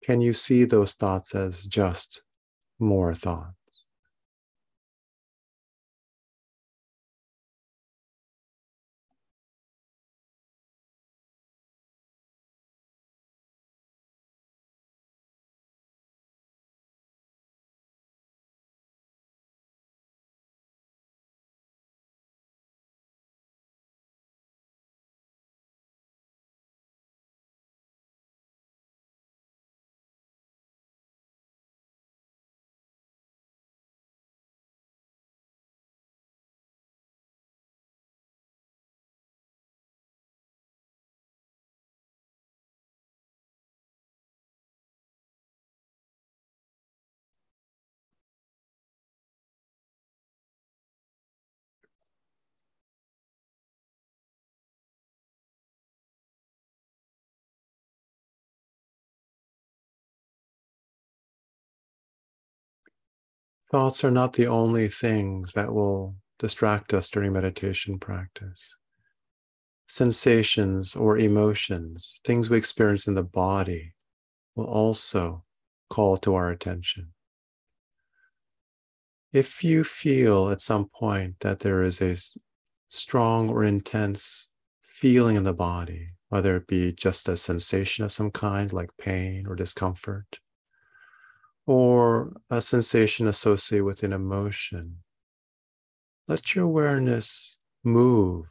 Can 0.03 0.21
you 0.21 0.33
see 0.33 0.63
those 0.63 0.93
thoughts 0.93 1.35
as 1.35 1.67
just 1.67 2.23
more 2.79 3.13
thoughts? 3.13 3.58
Thoughts 63.71 64.03
are 64.03 64.11
not 64.11 64.33
the 64.33 64.47
only 64.47 64.87
things 64.87 65.53
that 65.53 65.71
will 65.73 66.15
distract 66.39 66.93
us 66.93 67.09
during 67.11 67.33
meditation 67.33 67.99
practice. 67.99 68.75
Sensations 69.87 70.95
or 70.95 71.17
emotions, 71.17 72.19
things 72.23 72.49
we 72.49 72.57
experience 72.57 73.07
in 73.07 73.13
the 73.13 73.23
body, 73.23 73.93
will 74.55 74.65
also 74.65 75.43
call 75.89 76.17
to 76.17 76.33
our 76.33 76.49
attention. 76.49 77.13
If 79.31 79.63
you 79.63 79.83
feel 79.83 80.49
at 80.49 80.61
some 80.61 80.89
point 80.89 81.35
that 81.41 81.59
there 81.59 81.83
is 81.83 82.01
a 82.01 82.17
strong 82.89 83.49
or 83.49 83.63
intense 83.63 84.49
feeling 84.81 85.35
in 85.35 85.43
the 85.43 85.53
body, 85.53 86.13
whether 86.29 86.55
it 86.55 86.65
be 86.65 86.91
just 86.91 87.29
a 87.29 87.37
sensation 87.37 88.03
of 88.03 88.11
some 88.11 88.31
kind 88.31 88.73
like 88.73 88.89
pain 88.97 89.45
or 89.45 89.55
discomfort, 89.55 90.39
or 91.69 92.33
a 92.49 92.59
sensation 92.59 93.27
associated 93.27 93.85
with 93.85 94.01
an 94.01 94.11
emotion, 94.11 94.95
let 96.27 96.55
your 96.55 96.65
awareness 96.65 97.59
move 97.83 98.47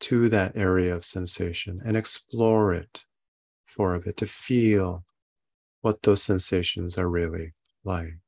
to 0.00 0.28
that 0.28 0.50
area 0.56 0.92
of 0.92 1.04
sensation 1.04 1.80
and 1.84 1.96
explore 1.96 2.74
it 2.74 3.04
for 3.64 3.94
a 3.94 4.00
bit 4.00 4.16
to 4.16 4.26
feel 4.26 5.04
what 5.82 6.02
those 6.02 6.20
sensations 6.20 6.98
are 6.98 7.08
really 7.08 7.54
like. 7.84 8.18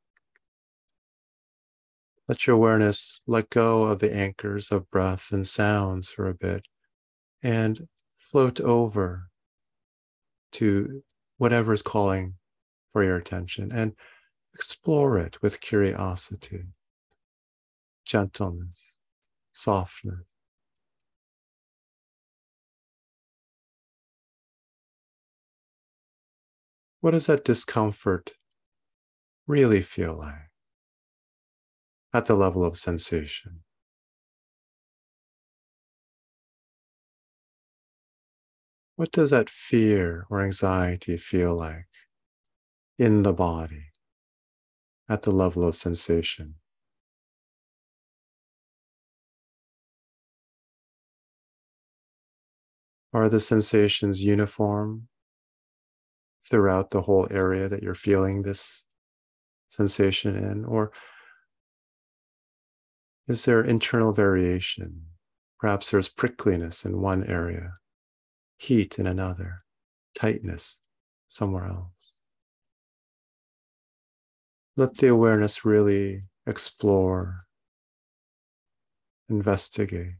Let 2.28 2.46
your 2.46 2.54
awareness 2.54 3.20
let 3.26 3.50
go 3.50 3.82
of 3.82 3.98
the 3.98 4.14
anchors 4.14 4.70
of 4.70 4.88
breath 4.92 5.32
and 5.32 5.44
sounds 5.44 6.08
for 6.08 6.28
a 6.28 6.34
bit 6.34 6.64
and 7.42 7.88
float 8.16 8.60
over 8.60 9.24
to 10.52 11.02
whatever 11.36 11.74
is 11.74 11.82
calling 11.82 12.34
for 12.92 13.04
your 13.04 13.16
attention 13.16 13.72
and 13.72 13.94
explore 14.54 15.18
it 15.18 15.42
with 15.42 15.60
curiosity, 15.60 16.64
gentleness, 18.04 18.94
softness. 19.52 20.24
What 27.00 27.12
does 27.12 27.26
that 27.26 27.44
discomfort 27.44 28.32
really 29.46 29.82
feel 29.82 30.16
like 30.16 30.50
at 32.12 32.26
the 32.26 32.34
level 32.34 32.64
of 32.64 32.76
sensation? 32.76 33.62
What 38.96 39.12
does 39.12 39.30
that 39.30 39.48
fear 39.48 40.26
or 40.28 40.42
anxiety 40.42 41.16
feel 41.16 41.56
like 41.56 41.87
in 42.98 43.22
the 43.22 43.32
body 43.32 43.84
at 45.08 45.22
the 45.22 45.30
level 45.30 45.66
of 45.66 45.74
sensation. 45.74 46.56
Are 53.12 53.28
the 53.28 53.40
sensations 53.40 54.22
uniform 54.22 55.08
throughout 56.50 56.90
the 56.90 57.02
whole 57.02 57.26
area 57.30 57.68
that 57.68 57.82
you're 57.82 57.94
feeling 57.94 58.42
this 58.42 58.84
sensation 59.68 60.36
in? 60.36 60.64
Or 60.64 60.92
is 63.26 63.44
there 63.44 63.62
internal 63.62 64.12
variation? 64.12 65.04
Perhaps 65.58 65.90
there's 65.90 66.08
prickliness 66.08 66.84
in 66.84 67.00
one 67.00 67.24
area, 67.24 67.72
heat 68.58 68.98
in 68.98 69.06
another, 69.06 69.64
tightness 70.14 70.80
somewhere 71.28 71.66
else. 71.66 71.97
Let 74.78 74.96
the 74.96 75.08
awareness 75.08 75.66
really 75.66 76.22
explore, 76.46 77.44
investigate. 79.30 80.16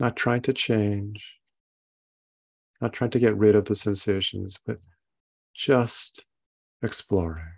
Not 0.00 0.16
trying 0.16 0.42
to 0.42 0.52
change, 0.52 1.38
not 2.80 2.92
trying 2.92 3.10
to 3.10 3.18
get 3.20 3.36
rid 3.36 3.54
of 3.54 3.66
the 3.66 3.76
sensations, 3.76 4.58
but 4.64 4.78
just 5.54 6.26
exploring. 6.82 7.57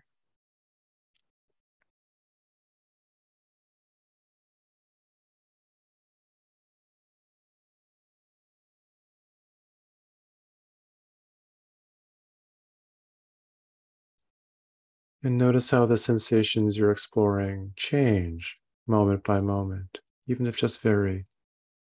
And 15.23 15.37
notice 15.37 15.71
how 15.71 15.85
the 15.85 15.99
sensations 15.99 16.79
you're 16.79 16.91
exploring 16.91 17.75
change 17.77 18.59
moment 18.87 19.23
by 19.23 19.41
moment, 19.41 20.01
even 20.27 20.47
if 20.47 20.57
just 20.57 20.81
very 20.81 21.27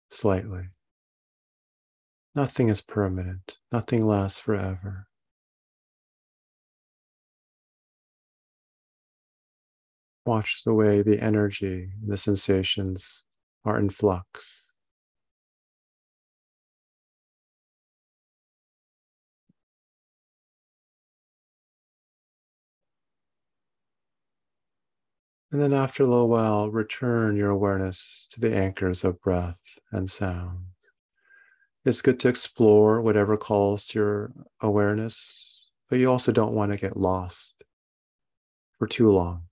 slightly. 0.10 0.69
Nothing 2.34 2.69
is 2.69 2.82
permanent, 2.82 3.58
nothing 3.71 4.06
lasts 4.06 4.39
forever. 4.39 5.08
Watch 10.26 10.63
the 10.63 10.74
way 10.74 11.02
the 11.02 11.21
energy, 11.21 11.91
the 12.02 12.17
sensations 12.17 13.26
are 13.63 13.78
in 13.78 13.89
flux. 13.89 14.64
And 25.56 25.63
then 25.63 25.74
after 25.74 26.04
a 26.04 26.06
little 26.06 26.28
while, 26.28 26.70
return 26.70 27.38
your 27.38 27.50
awareness 27.50 28.28
to 28.32 28.41
the 28.41 28.54
anchors 28.54 29.06
of 29.06 29.22
breath 29.22 29.62
and 29.89 30.12
sound. 30.12 30.65
It's 31.86 32.02
good 32.02 32.20
to 32.20 32.28
explore 32.28 33.02
whatever 33.02 33.38
calls 33.38 33.88
to 33.88 34.00
your 34.00 34.34
awareness, 34.60 35.70
but 35.89 36.00
you 36.00 36.12
also 36.12 36.34
don't 36.34 36.52
want 36.52 36.74
to 36.74 36.78
get 36.78 36.98
lost 36.98 37.63
for 38.78 38.86
too 38.86 39.10
long 39.10 39.44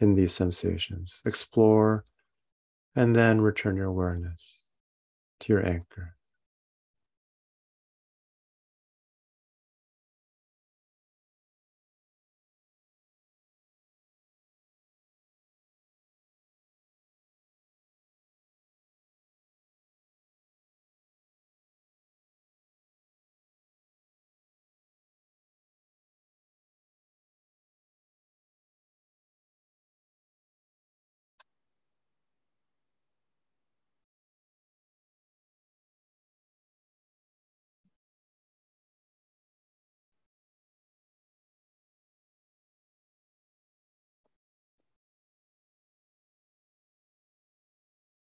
in 0.00 0.16
these 0.16 0.32
sensations. 0.32 1.22
Explore 1.24 2.04
and 2.96 3.14
then 3.14 3.40
return 3.40 3.76
your 3.76 3.86
awareness 3.86 4.58
to 5.38 5.52
your 5.52 5.64
anchor. 5.64 6.16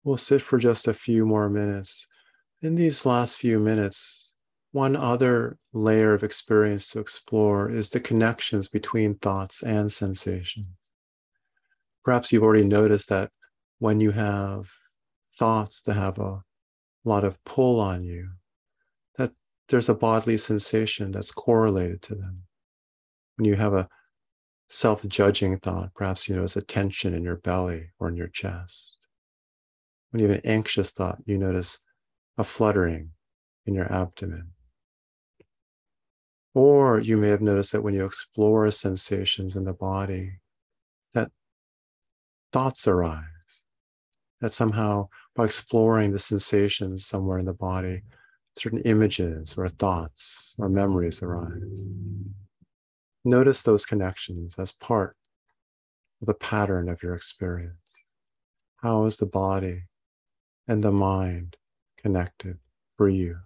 We'll 0.08 0.16
sit 0.16 0.40
for 0.40 0.56
just 0.56 0.88
a 0.88 0.94
few 0.94 1.26
more 1.26 1.50
minutes. 1.50 2.06
In 2.62 2.76
these 2.76 3.04
last 3.04 3.36
few 3.36 3.60
minutes, 3.60 4.32
one 4.72 4.96
other 4.96 5.58
layer 5.74 6.14
of 6.14 6.24
experience 6.24 6.88
to 6.92 6.98
explore 6.98 7.70
is 7.70 7.90
the 7.90 8.00
connections 8.00 8.68
between 8.68 9.16
thoughts 9.16 9.62
and 9.62 9.92
sensations. 9.92 10.68
Perhaps 12.06 12.32
you've 12.32 12.42
already 12.42 12.64
noticed 12.64 13.10
that 13.10 13.30
when 13.80 14.00
you 14.00 14.12
have 14.12 14.70
thoughts 15.36 15.82
that 15.82 15.92
have 15.92 16.18
a 16.18 16.42
lot 17.04 17.22
of 17.22 17.44
pull 17.44 17.78
on 17.78 18.02
you, 18.02 18.30
that 19.18 19.32
there's 19.68 19.90
a 19.90 19.94
bodily 19.94 20.38
sensation 20.38 21.12
that's 21.12 21.32
correlated 21.32 22.00
to 22.04 22.14
them. 22.14 22.44
When 23.36 23.44
you 23.44 23.56
have 23.56 23.74
a 23.74 23.86
self 24.70 25.06
judging 25.06 25.58
thought, 25.58 25.92
perhaps 25.92 26.30
you 26.30 26.36
notice 26.36 26.56
a 26.56 26.62
tension 26.62 27.12
in 27.12 27.24
your 27.24 27.36
belly 27.36 27.90
or 27.98 28.08
in 28.08 28.16
your 28.16 28.28
chest. 28.28 28.97
When 30.10 30.22
you 30.22 30.28
have 30.28 30.38
an 30.38 30.46
anxious 30.46 30.90
thought, 30.90 31.18
you 31.26 31.36
notice 31.38 31.78
a 32.38 32.44
fluttering 32.44 33.10
in 33.66 33.74
your 33.74 33.92
abdomen. 33.92 34.52
Or 36.54 36.98
you 36.98 37.16
may 37.16 37.28
have 37.28 37.42
noticed 37.42 37.72
that 37.72 37.82
when 37.82 37.94
you 37.94 38.04
explore 38.04 38.70
sensations 38.70 39.54
in 39.54 39.64
the 39.64 39.74
body, 39.74 40.40
that 41.14 41.30
thoughts 42.52 42.88
arise. 42.88 43.24
That 44.40 44.52
somehow, 44.52 45.08
by 45.34 45.44
exploring 45.44 46.12
the 46.12 46.18
sensations 46.18 47.04
somewhere 47.04 47.38
in 47.38 47.46
the 47.46 47.52
body, 47.52 48.02
certain 48.56 48.82
images 48.82 49.54
or 49.56 49.68
thoughts 49.68 50.54
or 50.58 50.68
memories 50.68 51.22
arise. 51.22 51.86
Notice 53.24 53.62
those 53.62 53.84
connections 53.84 54.54
as 54.58 54.72
part 54.72 55.16
of 56.20 56.26
the 56.26 56.34
pattern 56.34 56.88
of 56.88 57.02
your 57.02 57.14
experience. 57.14 57.74
How 58.76 59.04
is 59.04 59.16
the 59.16 59.26
body 59.26 59.87
and 60.68 60.84
the 60.84 60.92
mind 60.92 61.56
connected 61.98 62.58
for 62.96 63.08
you. 63.08 63.38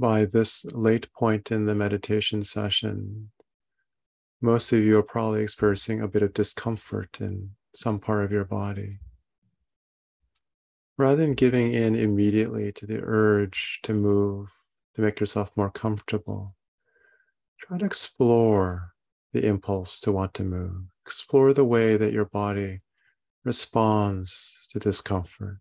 By 0.00 0.24
this 0.24 0.64
late 0.72 1.12
point 1.12 1.52
in 1.52 1.66
the 1.66 1.74
meditation 1.74 2.42
session, 2.42 3.30
most 4.40 4.72
of 4.72 4.80
you 4.80 4.98
are 4.98 5.02
probably 5.02 5.42
experiencing 5.42 6.00
a 6.00 6.08
bit 6.08 6.22
of 6.22 6.32
discomfort 6.32 7.18
in 7.20 7.50
some 7.74 7.98
part 8.00 8.24
of 8.24 8.32
your 8.32 8.46
body. 8.46 8.98
Rather 10.96 11.16
than 11.16 11.34
giving 11.34 11.72
in 11.72 11.94
immediately 11.94 12.72
to 12.72 12.86
the 12.86 13.00
urge 13.02 13.78
to 13.82 13.92
move, 13.92 14.48
to 14.94 15.02
make 15.02 15.20
yourself 15.20 15.54
more 15.56 15.70
comfortable, 15.70 16.56
try 17.58 17.76
to 17.76 17.84
explore 17.84 18.94
the 19.34 19.46
impulse 19.46 20.00
to 20.00 20.10
want 20.10 20.32
to 20.34 20.42
move. 20.42 20.86
Explore 21.04 21.52
the 21.52 21.64
way 21.64 21.98
that 21.98 22.12
your 22.12 22.24
body 22.24 22.80
responds 23.44 24.66
to 24.70 24.78
discomfort. 24.78 25.60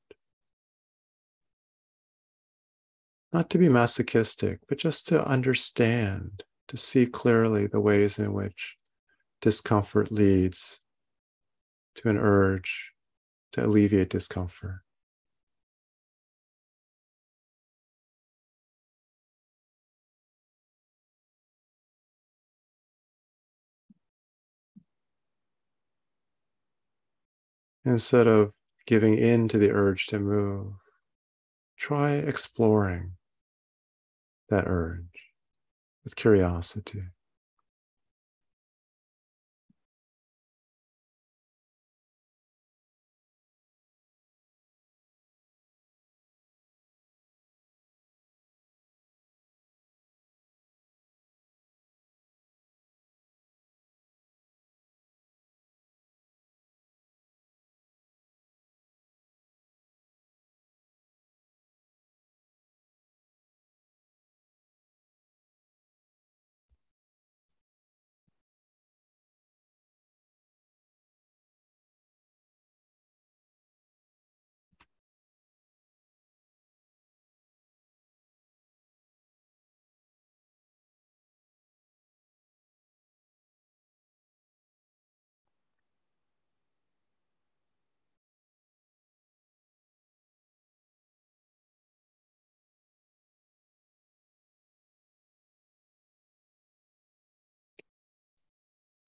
Not 3.32 3.50
to 3.52 3.58
be 3.58 3.70
masochistic, 3.70 4.60
but 4.68 4.78
just 4.78 5.08
to 5.08 5.26
understand, 5.28 6.44
to 6.68 6.78
see 6.78 7.06
clearly 7.06 7.68
the 7.68 7.80
ways 7.80 8.18
in 8.20 8.34
which 8.34 8.78
discomfort 9.42 10.12
leads 10.12 10.80
to 11.96 12.10
an 12.10 12.18
urge 12.18 12.94
to 13.52 13.66
alleviate 13.66 14.10
discomfort. 14.10 14.82
Instead 27.86 28.28
of 28.28 28.54
giving 28.86 29.18
in 29.18 29.48
to 29.48 29.58
the 29.58 29.72
urge 29.72 30.08
to 30.08 30.20
move, 30.20 30.74
try 31.78 32.12
exploring 32.12 33.16
that 34.50 34.66
urge 34.68 35.04
with 36.04 36.16
curiosity. 36.16 37.02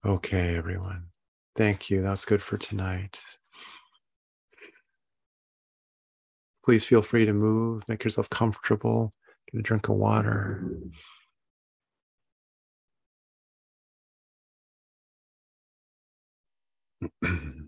Okay, 0.04 0.56
everyone. 0.56 1.06
Thank 1.54 1.88
you. 1.88 2.02
That's 2.02 2.24
good 2.24 2.42
for 2.42 2.58
tonight. 2.58 3.22
Please 6.64 6.84
feel 6.84 7.02
free 7.02 7.24
to 7.24 7.32
move, 7.32 7.84
make 7.88 8.02
yourself 8.02 8.28
comfortable, 8.30 9.12
get 9.50 9.60
a 9.60 9.62
drink 9.62 9.88
of 9.88 9.96
water. 9.96 10.64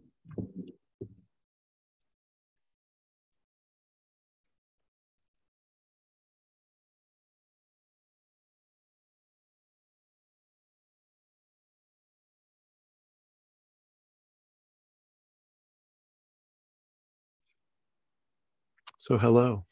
So, 19.05 19.19
hello. 19.19 19.67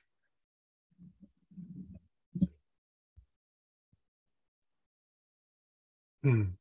Hmm. 6.22 6.54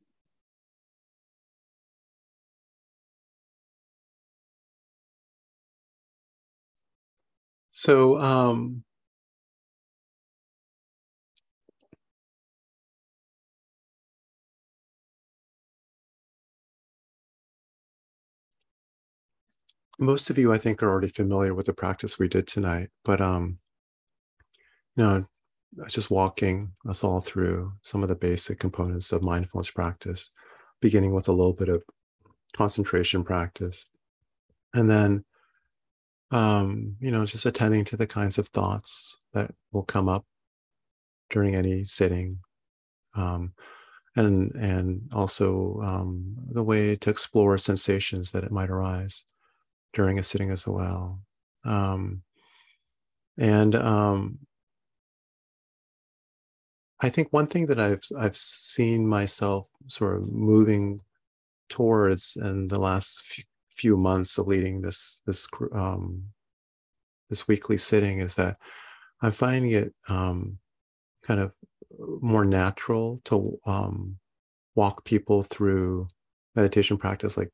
So, 7.72 8.18
um, 8.20 8.84
most 20.02 20.32
of 20.32 20.38
you, 20.38 20.52
I 20.52 20.58
think, 20.58 20.82
are 20.82 20.90
already 20.90 21.08
familiar 21.08 21.54
with 21.54 21.68
the 21.68 21.74
practice 21.74 22.18
we 22.18 22.28
did 22.28 22.48
tonight, 22.48 22.90
but 23.06 23.22
um, 23.22 23.60
you 24.96 25.04
know, 25.04 25.26
just 25.88 26.10
walking 26.10 26.74
us 26.90 27.04
all 27.04 27.22
through 27.22 27.74
some 27.84 28.02
of 28.02 28.10
the 28.10 28.16
basic 28.16 28.60
components 28.60 29.12
of 29.12 29.24
mindfulness 29.24 29.70
practice, 29.70 30.32
beginning 30.82 31.14
with 31.14 31.28
a 31.28 31.32
little 31.32 31.54
bit 31.54 31.70
of 31.70 31.84
concentration 32.54 33.24
practice, 33.24 33.86
and 34.74 34.90
then, 34.90 35.24
um, 36.32 36.96
you 37.00 37.12
know, 37.12 37.26
just 37.26 37.46
attending 37.46 37.86
to 37.86 37.96
the 37.96 38.08
kinds 38.08 38.40
of 38.40 38.48
thoughts 38.48 39.18
that 39.34 39.54
will 39.72 39.84
come 39.84 40.10
up 40.10 40.26
during 41.30 41.56
any 41.56 41.86
sitting. 41.86 42.40
Um, 43.16 43.54
and 44.16 44.52
and 44.56 45.10
also 45.14 45.80
um, 45.84 46.36
the 46.50 46.64
way 46.64 46.96
to 46.98 47.10
explore 47.10 47.58
sensations 47.58 48.32
that 48.32 48.44
it 48.44 48.52
might 48.52 48.70
arise 48.70 49.24
during 49.94 50.20
a 50.20 50.24
sitting 50.24 50.52
as 50.52 50.68
well. 50.68 51.20
Um, 51.64 52.24
and 53.38 53.76
um, 53.76 54.40
I 57.00 57.10
think 57.10 57.30
one 57.32 57.48
thing 57.48 57.66
that 57.68 57.80
I've 57.80 58.04
I've 58.18 58.38
seen 58.38 59.08
myself 59.08 59.70
sort 59.88 60.18
of 60.18 60.32
moving 60.32 61.02
towards 61.70 62.38
in 62.40 62.68
the 62.68 62.80
last 62.80 63.24
few, 63.76 63.98
months 63.98 64.38
of 64.38 64.46
leading 64.46 64.82
this 64.82 65.24
this 65.26 65.48
um, 65.74 66.24
this 67.30 67.48
weekly 67.48 67.78
sitting 67.78 68.20
is 68.20 68.36
that 68.36 68.58
I'm 69.24 69.32
finding 69.32 69.72
it 69.72 69.92
um, 70.08 70.60
kind 71.24 71.40
of 71.40 71.56
more 72.22 72.46
natural 72.46 73.22
to 73.26 73.60
um, 73.66 74.20
walk 74.76 75.04
people 75.04 75.42
through 75.44 76.08
meditation 76.56 76.98
practice 76.98 77.38
like 77.38 77.50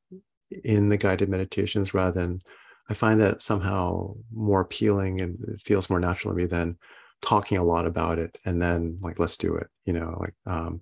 in 0.64 0.90
the 0.90 0.98
guided 0.98 1.30
meditations 1.30 1.94
rather 1.94 2.20
than 2.20 2.42
I 2.90 2.94
find 2.94 3.20
that 3.20 3.42
somehow 3.42 4.16
more 4.34 4.62
appealing 4.62 5.20
and 5.20 5.38
it 5.50 5.62
feels 5.62 5.90
more 5.90 6.00
natural 6.00 6.34
to 6.34 6.38
me 6.38 6.46
than 6.46 6.78
talking 7.22 7.58
a 7.58 7.64
lot 7.64 7.86
about 7.86 8.20
it 8.20 8.38
and 8.46 8.62
then 8.62 8.98
like 9.02 9.20
let's 9.20 9.38
do 9.38 9.56
it 9.56 9.68
you 9.86 9.94
know 9.94 10.16
like 10.20 10.36
um 10.46 10.82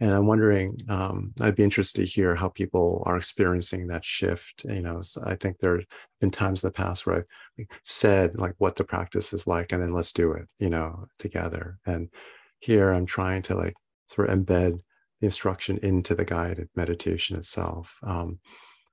and 0.00 0.12
i'm 0.12 0.26
wondering 0.26 0.76
um 0.88 1.32
i'd 1.40 1.54
be 1.54 1.62
interested 1.62 2.02
to 2.02 2.06
hear 2.06 2.34
how 2.34 2.48
people 2.50 3.02
are 3.06 3.16
experiencing 3.16 3.86
that 3.86 4.04
shift 4.04 4.64
you 4.68 4.82
know 4.82 5.00
so 5.00 5.22
i 5.24 5.34
think 5.34 5.58
there 5.58 5.76
have 5.76 5.86
been 6.20 6.30
times 6.30 6.62
in 6.62 6.68
the 6.68 6.72
past 6.72 7.06
where 7.06 7.16
i've 7.16 7.66
said 7.82 8.36
like 8.38 8.54
what 8.58 8.76
the 8.76 8.84
practice 8.84 9.32
is 9.32 9.46
like 9.46 9.72
and 9.72 9.82
then 9.82 9.92
let's 9.92 10.12
do 10.12 10.32
it 10.32 10.46
you 10.58 10.68
know 10.68 11.06
together. 11.18 11.78
And 11.86 12.10
here 12.58 12.90
i'm 12.90 13.06
trying 13.06 13.40
to 13.42 13.54
like 13.54 13.74
sort 14.08 14.28
of 14.28 14.38
embed 14.38 14.78
the 15.20 15.26
instruction 15.26 15.78
into 15.82 16.14
the 16.14 16.24
guided 16.26 16.68
meditation 16.76 17.38
itself 17.38 17.96
um 18.02 18.38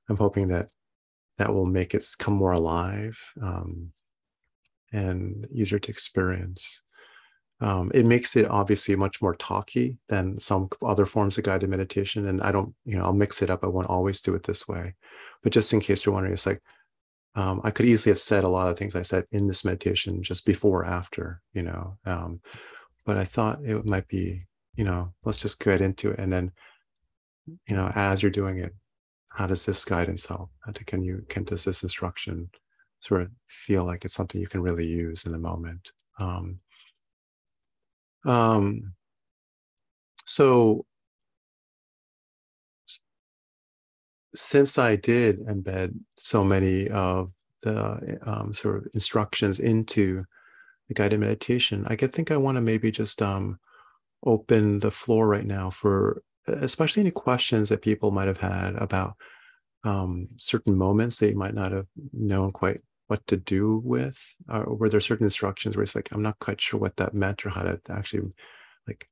i'm 0.10 0.18
hoping 0.18 0.48
that 0.48 0.72
that 1.42 1.52
will 1.52 1.66
make 1.66 1.96
it 1.96 2.08
come 2.20 2.36
more 2.36 2.52
alive 2.52 3.20
um, 3.42 3.92
and 4.94 5.48
easier 5.52 5.80
to 5.80 5.90
experience. 5.92 6.84
Um, 7.60 7.92
it 7.94 8.06
makes 8.06 8.36
it 8.36 8.50
obviously 8.50 8.96
much 8.96 9.22
more 9.22 9.36
talky 9.36 9.98
than 10.08 10.40
some 10.40 10.70
other 10.84 11.06
forms 11.06 11.38
of 11.38 11.44
guided 11.44 11.70
meditation. 11.70 12.28
And 12.28 12.42
I 12.42 12.52
don't, 12.52 12.76
you 12.86 12.96
know, 12.96 13.04
I'll 13.04 13.14
mix 13.14 13.42
it 13.42 13.50
up. 13.50 13.64
I 13.64 13.68
won't 13.68 13.90
always 13.90 14.22
do 14.22 14.36
it 14.36 14.44
this 14.44 14.68
way. 14.68 14.96
But 15.44 15.52
just 15.52 15.74
in 15.74 15.80
case 15.80 16.06
you're 16.06 16.14
wondering, 16.14 16.34
it's 16.34 16.46
like 16.46 16.62
um, 17.36 17.62
I 17.64 17.72
could 17.72 17.86
easily 17.86 18.12
have 18.12 18.20
said 18.20 18.44
a 18.44 18.50
lot 18.50 18.70
of 18.70 18.78
things 18.78 18.96
I 18.96 19.04
said 19.04 19.26
in 19.32 19.48
this 19.48 19.64
meditation 19.64 20.22
just 20.22 20.46
before 20.46 20.82
or 20.82 20.86
after, 20.86 21.42
you 21.54 21.64
know. 21.64 21.98
Um, 22.06 22.42
but 23.06 23.18
I 23.18 23.26
thought 23.26 23.64
it 23.64 23.86
might 23.86 24.08
be, 24.08 24.46
you 24.76 24.84
know, 24.84 25.14
let's 25.24 25.40
just 25.40 25.60
get 25.60 25.82
into 25.82 26.12
it. 26.12 26.20
And 26.20 26.32
then, 26.32 26.52
you 27.68 27.76
know, 27.76 27.92
as 27.96 28.22
you're 28.22 28.32
doing 28.32 28.58
it, 28.58 28.74
how 29.34 29.48
does 29.48 29.66
this 29.66 29.86
guidance 29.86 30.26
help? 30.26 30.50
How 30.66 30.72
to, 30.72 30.84
can 30.86 31.04
you, 31.04 31.26
can, 31.30 31.44
does 31.44 31.64
this 31.64 31.84
instruction 31.84 32.50
sort 33.02 33.24
of 33.24 33.32
feel 33.48 33.84
like 33.84 34.06
it's 34.06 34.14
something 34.14 34.40
you 34.40 34.48
can 34.48 34.62
really 34.62 34.88
use 34.88 35.26
in 35.26 35.32
the 35.32 35.40
moment. 35.40 35.92
Um, 36.20 36.60
um, 38.26 38.94
so 40.26 40.86
since 44.36 44.78
I 44.78 44.96
did 44.96 45.40
embed 45.48 45.98
so 46.16 46.44
many 46.44 46.88
of 46.90 47.32
the 47.64 48.20
um, 48.24 48.54
sort 48.54 48.78
of 48.78 48.88
instructions 48.94 49.60
into 49.60 50.24
the 50.88 50.94
guided 50.94 51.20
meditation, 51.20 51.86
I 51.88 51.96
think 51.96 52.30
I 52.30 52.38
want 52.38 52.56
to 52.58 52.62
maybe 52.62 52.92
just 52.92 53.22
um, 53.22 53.60
open 54.24 54.80
the 54.80 54.92
floor 54.92 55.28
right 55.28 55.46
now 55.46 55.72
for 55.72 56.22
especially 56.48 57.02
any 57.02 57.12
questions 57.12 57.70
that 57.70 57.82
people 57.82 58.12
might 58.12 58.28
have 58.28 58.40
had 58.40 58.76
about 58.76 59.16
um, 59.84 60.28
certain 60.38 60.78
moments 60.78 61.18
they 61.18 61.34
might 61.34 61.54
not 61.54 61.72
have 61.72 61.88
known 62.14 62.52
quite 62.52 62.82
what 63.08 63.26
to 63.28 63.38
do 63.38 63.82
with 63.84 64.18
or 64.50 64.76
were 64.76 64.90
there 64.90 65.02
certain 65.02 65.26
instructions 65.26 65.76
where 65.76 65.84
it's 65.84 65.96
like 65.96 66.10
i'm 66.14 66.22
not 66.22 66.40
quite 66.40 66.62
sure 66.62 66.80
what 66.80 66.96
that 66.96 67.14
meant 67.14 67.46
or 67.46 67.50
how 67.50 67.62
to 67.62 67.80
actually 67.90 68.32
like 68.88 69.08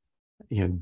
you 0.50 0.68
know 0.68 0.80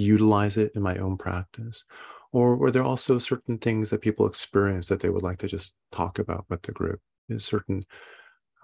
utilize 0.00 0.56
it 0.56 0.72
in 0.74 0.82
my 0.82 0.96
own 0.96 1.16
practice? 1.16 1.84
Or 2.32 2.56
were 2.56 2.70
there 2.70 2.82
also 2.82 3.18
certain 3.18 3.58
things 3.58 3.90
that 3.90 4.00
people 4.00 4.26
experience 4.26 4.88
that 4.88 5.00
they 5.00 5.10
would 5.10 5.22
like 5.22 5.38
to 5.38 5.48
just 5.48 5.74
talk 5.92 6.18
about 6.18 6.46
with 6.48 6.62
the 6.62 6.72
group? 6.72 7.00
There's 7.28 7.44
certain 7.44 7.82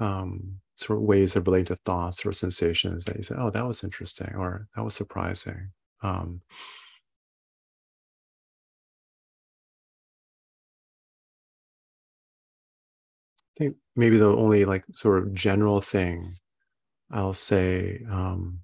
um, 0.01 0.61
sort 0.77 0.99
of 0.99 1.05
ways 1.05 1.37
of 1.37 1.47
relating 1.47 1.67
to 1.67 1.77
thoughts 1.77 2.25
or 2.25 2.33
sensations 2.33 3.05
that 3.05 3.17
you 3.17 3.23
say 3.23 3.35
oh 3.39 3.49
that 3.49 3.67
was 3.67 3.83
interesting 3.83 4.35
or 4.35 4.69
that 4.77 4.85
was 4.85 4.95
surprising 4.95 5.71
um, 6.03 6.41
I 13.57 13.65
think 13.65 13.77
maybe 13.95 14.17
the 14.19 14.27
only 14.37 14.65
like 14.65 14.85
sort 14.93 15.23
of 15.23 15.35
general 15.35 15.81
thing 15.81 16.35
I'll 17.11 17.35
say, 17.35 18.03
um, 18.11 18.61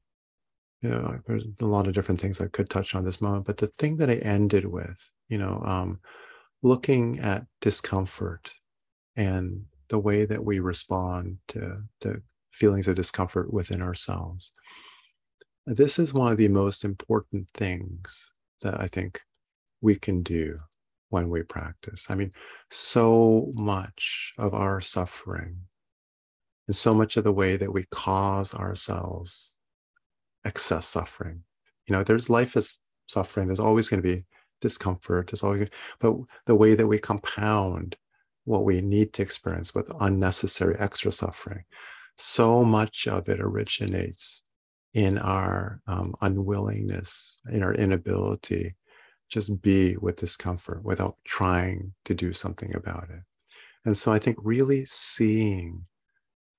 you 0.82 0.90
know, 0.90 1.20
there's 1.26 1.44
a 1.60 1.66
lot 1.66 1.86
of 1.88 1.94
different 1.94 2.20
things 2.20 2.40
I 2.40 2.48
could 2.48 2.70
touch 2.70 2.94
on 2.94 3.04
this 3.04 3.20
moment, 3.20 3.46
but 3.46 3.58
the 3.58 3.68
thing 3.68 3.96
that 3.98 4.10
I 4.10 4.14
ended 4.16 4.66
with, 4.66 5.10
you 5.28 5.38
know, 5.38 5.62
um, 5.64 6.00
looking 6.62 7.20
at 7.20 7.46
discomfort 7.60 8.50
and 9.16 9.64
the 9.88 9.98
way 9.98 10.24
that 10.24 10.44
we 10.44 10.60
respond 10.60 11.38
to, 11.48 11.82
to 12.00 12.22
feelings 12.52 12.88
of 12.88 12.96
discomfort 12.96 13.52
within 13.52 13.82
ourselves. 13.82 14.52
This 15.66 16.00
is 16.00 16.12
one 16.12 16.32
of 16.32 16.38
the 16.38 16.48
most 16.48 16.84
important 16.84 17.46
things 17.54 18.32
that 18.62 18.80
I 18.80 18.88
think 18.88 19.20
we 19.80 19.94
can 19.94 20.22
do 20.24 20.58
when 21.10 21.28
we 21.28 21.42
practice. 21.42 22.06
I 22.08 22.16
mean, 22.16 22.32
so 22.70 23.52
much 23.54 24.32
of 24.38 24.54
our 24.54 24.80
suffering 24.80 25.56
and 26.66 26.74
so 26.74 26.92
much 26.92 27.16
of 27.16 27.22
the 27.22 27.32
way 27.32 27.56
that 27.56 27.72
we 27.72 27.84
cause 27.92 28.54
ourselves 28.54 29.54
excess 30.44 30.88
suffering. 30.88 31.44
You 31.86 31.94
know, 31.94 32.02
there's 32.02 32.28
life 32.28 32.56
is 32.56 32.78
suffering. 33.06 33.46
There's 33.46 33.60
always 33.60 33.88
going 33.88 34.02
to 34.02 34.16
be 34.16 34.24
discomfort. 34.60 35.28
There's 35.28 35.44
always, 35.44 35.68
but 36.00 36.16
the 36.46 36.56
way 36.56 36.74
that 36.74 36.88
we 36.88 36.98
compound 36.98 37.96
what 38.44 38.64
we 38.64 38.80
need 38.80 39.12
to 39.12 39.22
experience 39.22 39.76
with 39.76 39.92
unnecessary 40.00 40.74
extra 40.80 41.12
suffering, 41.12 41.62
so 42.16 42.64
much 42.64 43.06
of 43.06 43.28
it 43.28 43.40
originates 43.40 44.42
in 44.94 45.18
our 45.18 45.80
um, 45.86 46.14
unwillingness, 46.20 47.40
in 47.50 47.62
our 47.62 47.74
inability 47.74 48.74
just 49.32 49.62
be 49.62 49.96
with 49.96 50.16
discomfort 50.16 50.84
without 50.84 51.16
trying 51.24 51.94
to 52.04 52.12
do 52.12 52.34
something 52.34 52.74
about 52.76 53.08
it. 53.08 53.22
And 53.86 53.96
so 53.96 54.12
I 54.12 54.18
think 54.18 54.36
really 54.42 54.84
seeing 54.84 55.86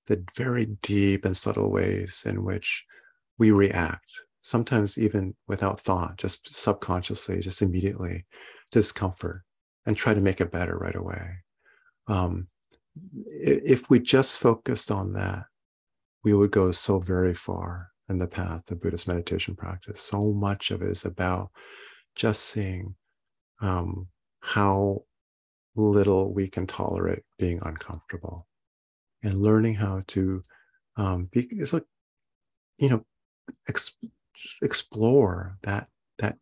the 0.08 0.24
very 0.36 0.66
deep 0.82 1.24
and 1.24 1.38
subtle 1.38 1.72
ways 1.72 2.24
in 2.26 2.44
which 2.44 2.84
we 3.38 3.52
react, 3.52 4.12
sometimes 4.42 4.98
even 4.98 5.36
without 5.48 5.80
thought, 5.80 6.18
just 6.18 6.52
subconsciously, 6.52 7.40
just 7.42 7.62
immediately, 7.62 8.26
discomfort, 8.72 9.44
and 9.86 9.96
try 9.96 10.16
to 10.16 10.20
make 10.22 10.42
it 10.42 10.52
better 10.52 10.76
right 10.76 10.96
away. 10.96 11.44
Um, 12.08 12.48
if 13.26 13.88
we 13.90 14.00
just 14.00 14.40
focused 14.40 14.90
on 14.90 15.14
that, 15.14 15.46
we 16.24 16.34
would 16.34 16.52
go 16.52 16.72
so 16.72 17.00
very 17.00 17.36
far 17.36 17.93
in 18.10 18.18
the 18.18 18.28
path 18.28 18.70
of 18.70 18.82
Buddhist 18.82 19.08
meditation 19.08 19.56
practice. 19.56 20.02
So 20.02 20.34
much 20.34 20.72
of 20.72 20.82
it 20.82 20.90
is 20.90 21.06
about 21.06 21.52
just 22.16 22.44
seeing 22.46 22.96
um, 23.62 24.08
how 24.42 25.04
little 25.76 26.34
we 26.34 26.48
can 26.48 26.68
tolerate 26.68 27.24
being 27.40 27.60
uncomfortable 27.64 28.48
and 29.24 29.42
learning 29.42 29.76
how 29.76 30.04
to 30.08 30.44
um, 30.98 31.30
be 31.32 31.48
like 31.72 31.86
you 32.78 32.90
know 32.90 33.04
ex- 33.68 33.98
explore 34.62 35.58
that 35.64 35.88
that 36.20 36.38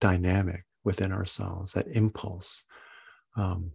dynamic 0.00 0.64
within 0.84 1.12
ourselves 1.12 1.72
that 1.72 1.86
impulse 1.88 2.64
um, 3.36 3.70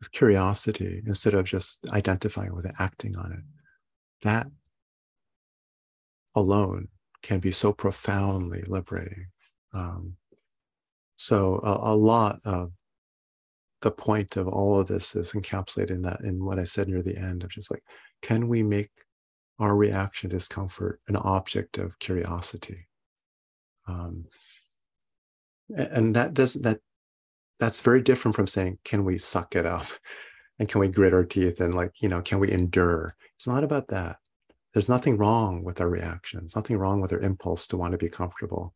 with 0.00 0.12
curiosity 0.12 1.02
instead 1.06 1.34
of 1.34 1.44
just 1.44 1.86
identifying 1.90 2.54
with 2.54 2.64
it 2.64 2.74
acting 2.78 3.16
on 3.16 3.32
it 3.32 3.44
that 4.22 4.46
alone 6.34 6.88
can 7.22 7.38
be 7.38 7.50
so 7.50 7.72
profoundly 7.72 8.62
liberating 8.66 9.26
um, 9.74 10.16
so 11.16 11.60
a, 11.62 11.92
a, 11.92 11.94
lot 11.94 12.40
of 12.44 12.72
the 13.82 13.90
point 13.90 14.36
of 14.36 14.48
all 14.48 14.80
of 14.80 14.86
this 14.86 15.14
is 15.14 15.32
encapsulated 15.32 15.90
in 15.90 16.02
that 16.02 16.20
in 16.22 16.44
what 16.44 16.58
I 16.58 16.64
said 16.64 16.88
near 16.88 17.02
the 17.02 17.16
end 17.16 17.42
of 17.42 17.50
just 17.50 17.70
like, 17.70 17.82
can 18.22 18.48
we 18.48 18.62
make 18.62 18.90
our 19.58 19.76
reaction 19.76 20.30
to 20.30 20.36
discomfort 20.36 21.00
an 21.08 21.16
object 21.16 21.78
of 21.78 21.98
curiosity? 21.98 22.88
Um, 23.86 24.24
and 25.68 26.14
that 26.16 26.34
doesn't 26.34 26.62
that 26.62 26.78
that's 27.58 27.80
very 27.80 28.02
different 28.02 28.34
from 28.34 28.46
saying, 28.46 28.78
can 28.84 29.04
we 29.04 29.18
suck 29.18 29.54
it 29.54 29.66
up? 29.66 29.86
And 30.58 30.68
can 30.68 30.80
we 30.80 30.88
grit 30.88 31.14
our 31.14 31.24
teeth 31.24 31.60
and 31.60 31.74
like, 31.74 32.02
you 32.02 32.08
know, 32.08 32.20
can 32.20 32.38
we 32.38 32.52
endure? 32.52 33.16
It's 33.34 33.48
not 33.48 33.64
about 33.64 33.88
that. 33.88 34.18
There's 34.72 34.88
nothing 34.88 35.18
wrong 35.18 35.64
with 35.64 35.80
our 35.80 35.88
reactions, 35.88 36.56
nothing 36.56 36.78
wrong 36.78 37.00
with 37.00 37.12
our 37.12 37.20
impulse 37.20 37.66
to 37.68 37.76
want 37.76 37.92
to 37.92 37.98
be 37.98 38.08
comfortable. 38.08 38.74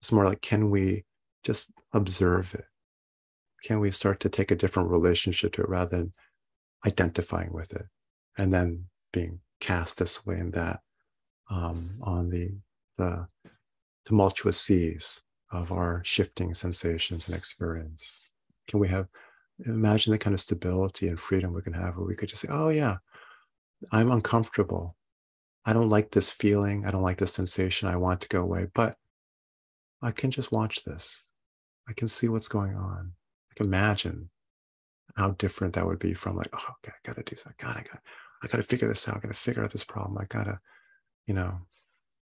It's 0.00 0.12
more 0.12 0.24
like, 0.24 0.40
can 0.40 0.70
we 0.70 1.04
just 1.42 1.70
observe 1.92 2.54
it? 2.54 2.66
Can 3.64 3.80
we 3.80 3.90
start 3.90 4.20
to 4.20 4.28
take 4.28 4.50
a 4.50 4.56
different 4.56 4.90
relationship 4.90 5.52
to 5.54 5.62
it 5.62 5.68
rather 5.68 5.96
than 5.96 6.12
identifying 6.86 7.52
with 7.52 7.72
it 7.72 7.86
and 8.38 8.52
then 8.52 8.84
being 9.12 9.40
cast 9.60 9.98
this 9.98 10.26
way 10.26 10.36
and 10.36 10.52
that 10.52 10.80
um, 11.50 11.96
on 12.02 12.28
the, 12.28 12.50
the 12.98 13.26
tumultuous 14.06 14.60
seas 14.60 15.22
of 15.50 15.72
our 15.72 16.02
shifting 16.04 16.52
sensations 16.54 17.26
and 17.26 17.36
experience? 17.36 18.16
Can 18.68 18.80
we 18.80 18.88
have, 18.88 19.08
imagine 19.66 20.12
the 20.12 20.18
kind 20.18 20.34
of 20.34 20.40
stability 20.40 21.08
and 21.08 21.18
freedom 21.18 21.52
we 21.54 21.62
can 21.62 21.72
have 21.72 21.96
where 21.96 22.06
we 22.06 22.14
could 22.14 22.28
just 22.28 22.42
say, 22.42 22.48
oh, 22.50 22.68
yeah, 22.68 22.96
I'm 23.92 24.10
uncomfortable. 24.10 24.96
I 25.64 25.72
don't 25.72 25.88
like 25.88 26.10
this 26.10 26.30
feeling. 26.30 26.84
I 26.84 26.90
don't 26.90 27.02
like 27.02 27.18
this 27.18 27.32
sensation. 27.32 27.88
I 27.88 27.96
want 27.96 28.20
to 28.20 28.28
go 28.28 28.42
away, 28.42 28.66
but 28.74 28.96
I 30.02 30.10
can 30.10 30.30
just 30.30 30.52
watch 30.52 30.84
this. 30.84 31.26
I 31.88 31.92
can 31.92 32.08
see 32.08 32.28
what's 32.28 32.48
going 32.48 32.76
on. 32.76 33.12
I 33.50 33.54
can 33.56 33.66
imagine 33.66 34.30
how 35.16 35.30
different 35.30 35.74
that 35.74 35.86
would 35.86 35.98
be 35.98 36.12
from 36.12 36.36
like, 36.36 36.50
oh, 36.52 36.74
okay, 36.78 36.92
I 36.92 37.08
gotta 37.08 37.22
do 37.22 37.36
that. 37.44 37.56
God, 37.56 37.76
I 37.76 37.82
gotta, 37.82 38.00
I 38.42 38.46
gotta 38.48 38.62
figure 38.62 38.88
this 38.88 39.08
out. 39.08 39.16
I 39.16 39.20
gotta 39.20 39.34
figure 39.34 39.64
out 39.64 39.70
this 39.70 39.84
problem. 39.84 40.18
I 40.18 40.24
gotta, 40.26 40.60
you 41.26 41.34
know, 41.34 41.60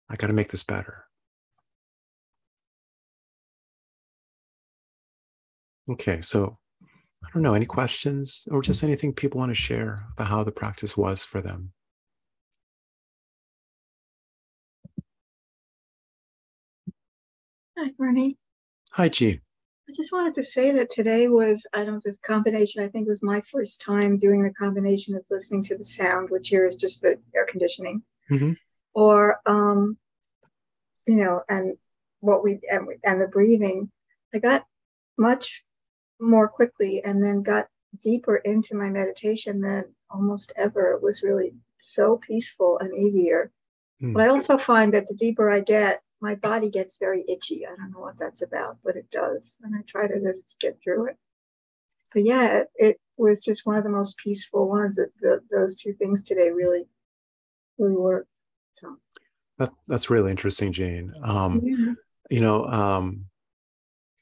I 0.10 0.16
gotta 0.16 0.34
make 0.34 0.50
this 0.50 0.64
better. 0.64 1.06
Okay, 5.90 6.22
so 6.22 6.58
I 7.24 7.30
don't 7.34 7.44
know, 7.44 7.54
any 7.54 7.66
questions 7.66 8.48
or 8.50 8.62
just 8.62 8.84
anything 8.84 9.14
people 9.14 9.40
want 9.40 9.50
to 9.50 9.56
share 9.56 10.06
about 10.14 10.28
how 10.28 10.44
the 10.44 10.52
practice 10.52 10.96
was 10.96 11.24
for 11.24 11.42
them? 11.42 11.74
Hi, 17.78 17.90
Bernie. 17.98 18.38
Hi, 18.94 19.10
Jean. 19.10 19.42
I 19.90 19.92
just 19.94 20.14
wanted 20.14 20.36
to 20.36 20.46
say 20.46 20.72
that 20.72 20.90
today 20.90 21.28
was, 21.28 21.68
I 21.74 21.80
don't 21.80 21.92
know, 21.92 21.98
if 21.98 22.04
this 22.04 22.18
combination, 22.20 22.82
I 22.82 22.88
think 22.88 23.06
it 23.06 23.10
was 23.10 23.22
my 23.22 23.42
first 23.42 23.82
time 23.82 24.18
doing 24.18 24.44
the 24.44 24.54
combination 24.54 25.14
of 25.16 25.26
listening 25.30 25.62
to 25.64 25.78
the 25.78 25.86
sound, 25.86 26.30
which 26.30 26.48
here 26.48 26.66
is 26.66 26.78
just 26.78 27.02
the 27.02 27.18
air 27.36 27.46
conditioning, 27.46 28.02
mm-hmm. 28.32 28.54
or, 28.94 29.42
um, 29.46 29.98
you 31.06 31.18
know, 31.18 31.42
and 31.50 31.76
what 32.22 32.46
we, 32.46 32.62
and, 32.72 32.88
and 33.04 33.22
the 33.22 33.28
breathing. 33.28 33.92
I 34.34 34.40
got 34.40 34.66
much 35.18 35.62
more 36.18 36.48
quickly 36.48 37.04
and 37.04 37.22
then 37.22 37.44
got 37.44 37.68
deeper 38.02 38.38
into 38.38 38.76
my 38.76 38.90
meditation 38.90 39.60
than 39.60 39.84
almost 40.10 40.54
ever. 40.56 40.94
It 40.94 41.04
was 41.04 41.24
really 41.24 41.54
so 41.78 42.22
peaceful 42.26 42.80
and 42.80 42.96
easier. 42.96 43.52
Mm. 44.02 44.14
But 44.14 44.24
I 44.24 44.30
also 44.30 44.58
find 44.58 44.94
that 44.94 45.10
the 45.10 45.16
deeper 45.16 45.52
I 45.52 45.60
get, 45.60 46.02
my 46.22 46.36
body 46.36 46.70
gets 46.70 46.98
very 46.98 47.24
itchy. 47.28 47.66
I 47.66 47.76
don't 47.76 47.92
know 47.92 48.00
what 48.00 48.20
that's 48.20 48.42
about, 48.42 48.78
but 48.84 48.96
it 48.96 49.10
does. 49.12 49.58
And 49.64 49.76
I 49.76 49.80
try 49.88 50.08
to 50.08 50.20
just 50.20 50.56
get 50.60 50.80
through 50.84 51.10
it. 51.10 51.18
But 52.14 52.24
yeah, 52.24 52.60
it, 52.60 52.68
it 52.76 52.98
was 53.18 53.40
just 53.40 53.66
one 53.66 53.76
of 53.76 53.84
the 53.84 53.90
most 53.90 54.18
peaceful 54.18 54.70
ones 54.70 54.96
that 54.96 55.10
the, 55.22 55.42
those 55.52 55.76
two 55.76 55.94
things 55.94 56.24
today 56.24 56.50
really, 56.52 56.88
really 57.78 57.98
worked. 57.98 58.30
So 58.72 58.98
that, 59.58 59.70
that's 59.88 60.10
really 60.10 60.32
interesting, 60.32 60.72
Jane. 60.72 61.14
Um, 61.24 61.62
yeah. 61.64 61.94
You 62.30 62.40
know, 62.40 62.66
um, 62.66 63.26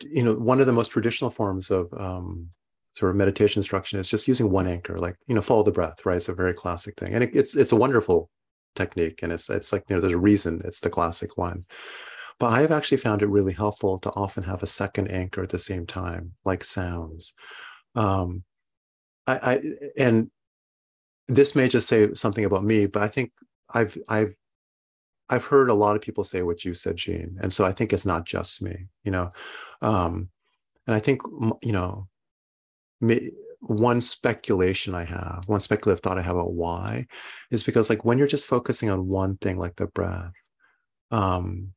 you 0.01 0.23
know, 0.23 0.33
one 0.33 0.59
of 0.59 0.65
the 0.65 0.73
most 0.73 0.89
traditional 0.89 1.29
forms 1.29 1.71
of 1.71 1.93
um, 1.97 2.49
sort 2.91 3.11
of 3.11 3.15
meditation 3.15 3.59
instruction 3.59 3.99
is 3.99 4.09
just 4.09 4.27
using 4.27 4.49
one 4.49 4.67
anchor, 4.67 4.97
like 4.97 5.15
you 5.27 5.35
know, 5.35 5.41
follow 5.41 5.63
the 5.63 5.71
breath. 5.71 6.05
Right, 6.05 6.17
it's 6.17 6.29
a 6.29 6.33
very 6.33 6.53
classic 6.53 6.99
thing, 6.99 7.13
and 7.13 7.23
it, 7.23 7.31
it's 7.33 7.55
it's 7.55 7.71
a 7.71 7.77
wonderful 7.77 8.29
technique 8.75 9.21
and 9.23 9.31
it's 9.31 9.49
it's 9.49 9.71
like 9.71 9.83
you 9.87 9.95
know 9.95 10.01
there's 10.01 10.13
a 10.13 10.17
reason 10.17 10.61
it's 10.65 10.79
the 10.79 10.89
classic 10.89 11.37
one. 11.37 11.65
But 12.39 12.47
i 12.47 12.61
have 12.61 12.71
actually 12.71 12.97
found 12.97 13.21
it 13.21 13.27
really 13.27 13.53
helpful 13.53 13.99
to 13.99 14.09
often 14.11 14.43
have 14.43 14.63
a 14.63 14.67
second 14.67 15.09
anchor 15.09 15.41
at 15.43 15.49
the 15.49 15.59
same 15.59 15.85
time 15.85 16.33
like 16.45 16.63
sounds. 16.63 17.33
Um 17.95 18.43
i 19.27 19.39
i 19.51 19.61
and 19.97 20.29
this 21.27 21.55
may 21.55 21.67
just 21.67 21.87
say 21.87 22.13
something 22.13 22.43
about 22.45 22.63
me 22.65 22.85
but 22.85 23.01
i 23.01 23.07
think 23.07 23.31
i've 23.73 23.97
i've 24.09 24.35
i've 25.29 25.45
heard 25.45 25.69
a 25.69 25.73
lot 25.73 25.95
of 25.95 26.01
people 26.01 26.23
say 26.25 26.41
what 26.43 26.65
you 26.65 26.73
said 26.73 26.97
Jean 26.97 27.37
and 27.41 27.53
so 27.53 27.63
i 27.63 27.71
think 27.71 27.93
it's 27.93 28.05
not 28.05 28.25
just 28.25 28.61
me 28.61 28.87
you 29.03 29.11
know? 29.11 29.31
Um 29.81 30.29
and 30.85 30.95
i 30.95 30.99
think 30.99 31.21
you 31.61 31.71
know 31.71 32.07
me, 32.99 33.31
one 33.67 34.01
speculation 34.01 34.93
I 34.93 35.05
have, 35.05 35.43
one 35.47 35.61
speculative 35.61 36.01
thought 36.01 36.17
I 36.17 36.21
have 36.21 36.35
about 36.35 36.53
why 36.53 37.07
is 37.51 37.63
because 37.63 37.89
like 37.89 38.03
when 38.03 38.17
you're 38.17 38.27
just 38.27 38.47
focusing 38.47 38.89
on 38.89 39.07
one 39.07 39.37
thing 39.37 39.57
like 39.57 39.75
the 39.75 39.87
breath, 39.87 40.33
um, 41.11 41.73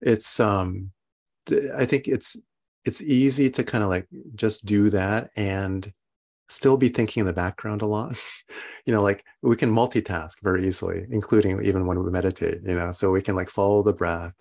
it's 0.00 0.40
um 0.40 0.90
I 1.76 1.86
think 1.86 2.08
it's 2.08 2.36
it's 2.84 3.02
easy 3.02 3.50
to 3.50 3.64
kind 3.64 3.84
of 3.84 3.90
like 3.90 4.06
just 4.34 4.64
do 4.64 4.90
that 4.90 5.30
and 5.36 5.92
still 6.48 6.76
be 6.76 6.88
thinking 6.88 7.20
in 7.20 7.26
the 7.26 7.32
background 7.32 7.82
a 7.82 7.86
lot. 7.86 8.16
you 8.86 8.92
know, 8.92 9.02
like 9.02 9.24
we 9.42 9.56
can 9.56 9.72
multitask 9.72 10.34
very 10.42 10.66
easily, 10.66 11.06
including 11.10 11.64
even 11.64 11.86
when 11.86 12.02
we 12.02 12.10
meditate, 12.10 12.60
you 12.64 12.74
know, 12.74 12.92
so 12.92 13.10
we 13.10 13.22
can 13.22 13.34
like 13.34 13.50
follow 13.50 13.82
the 13.82 13.92
breath 13.92 14.32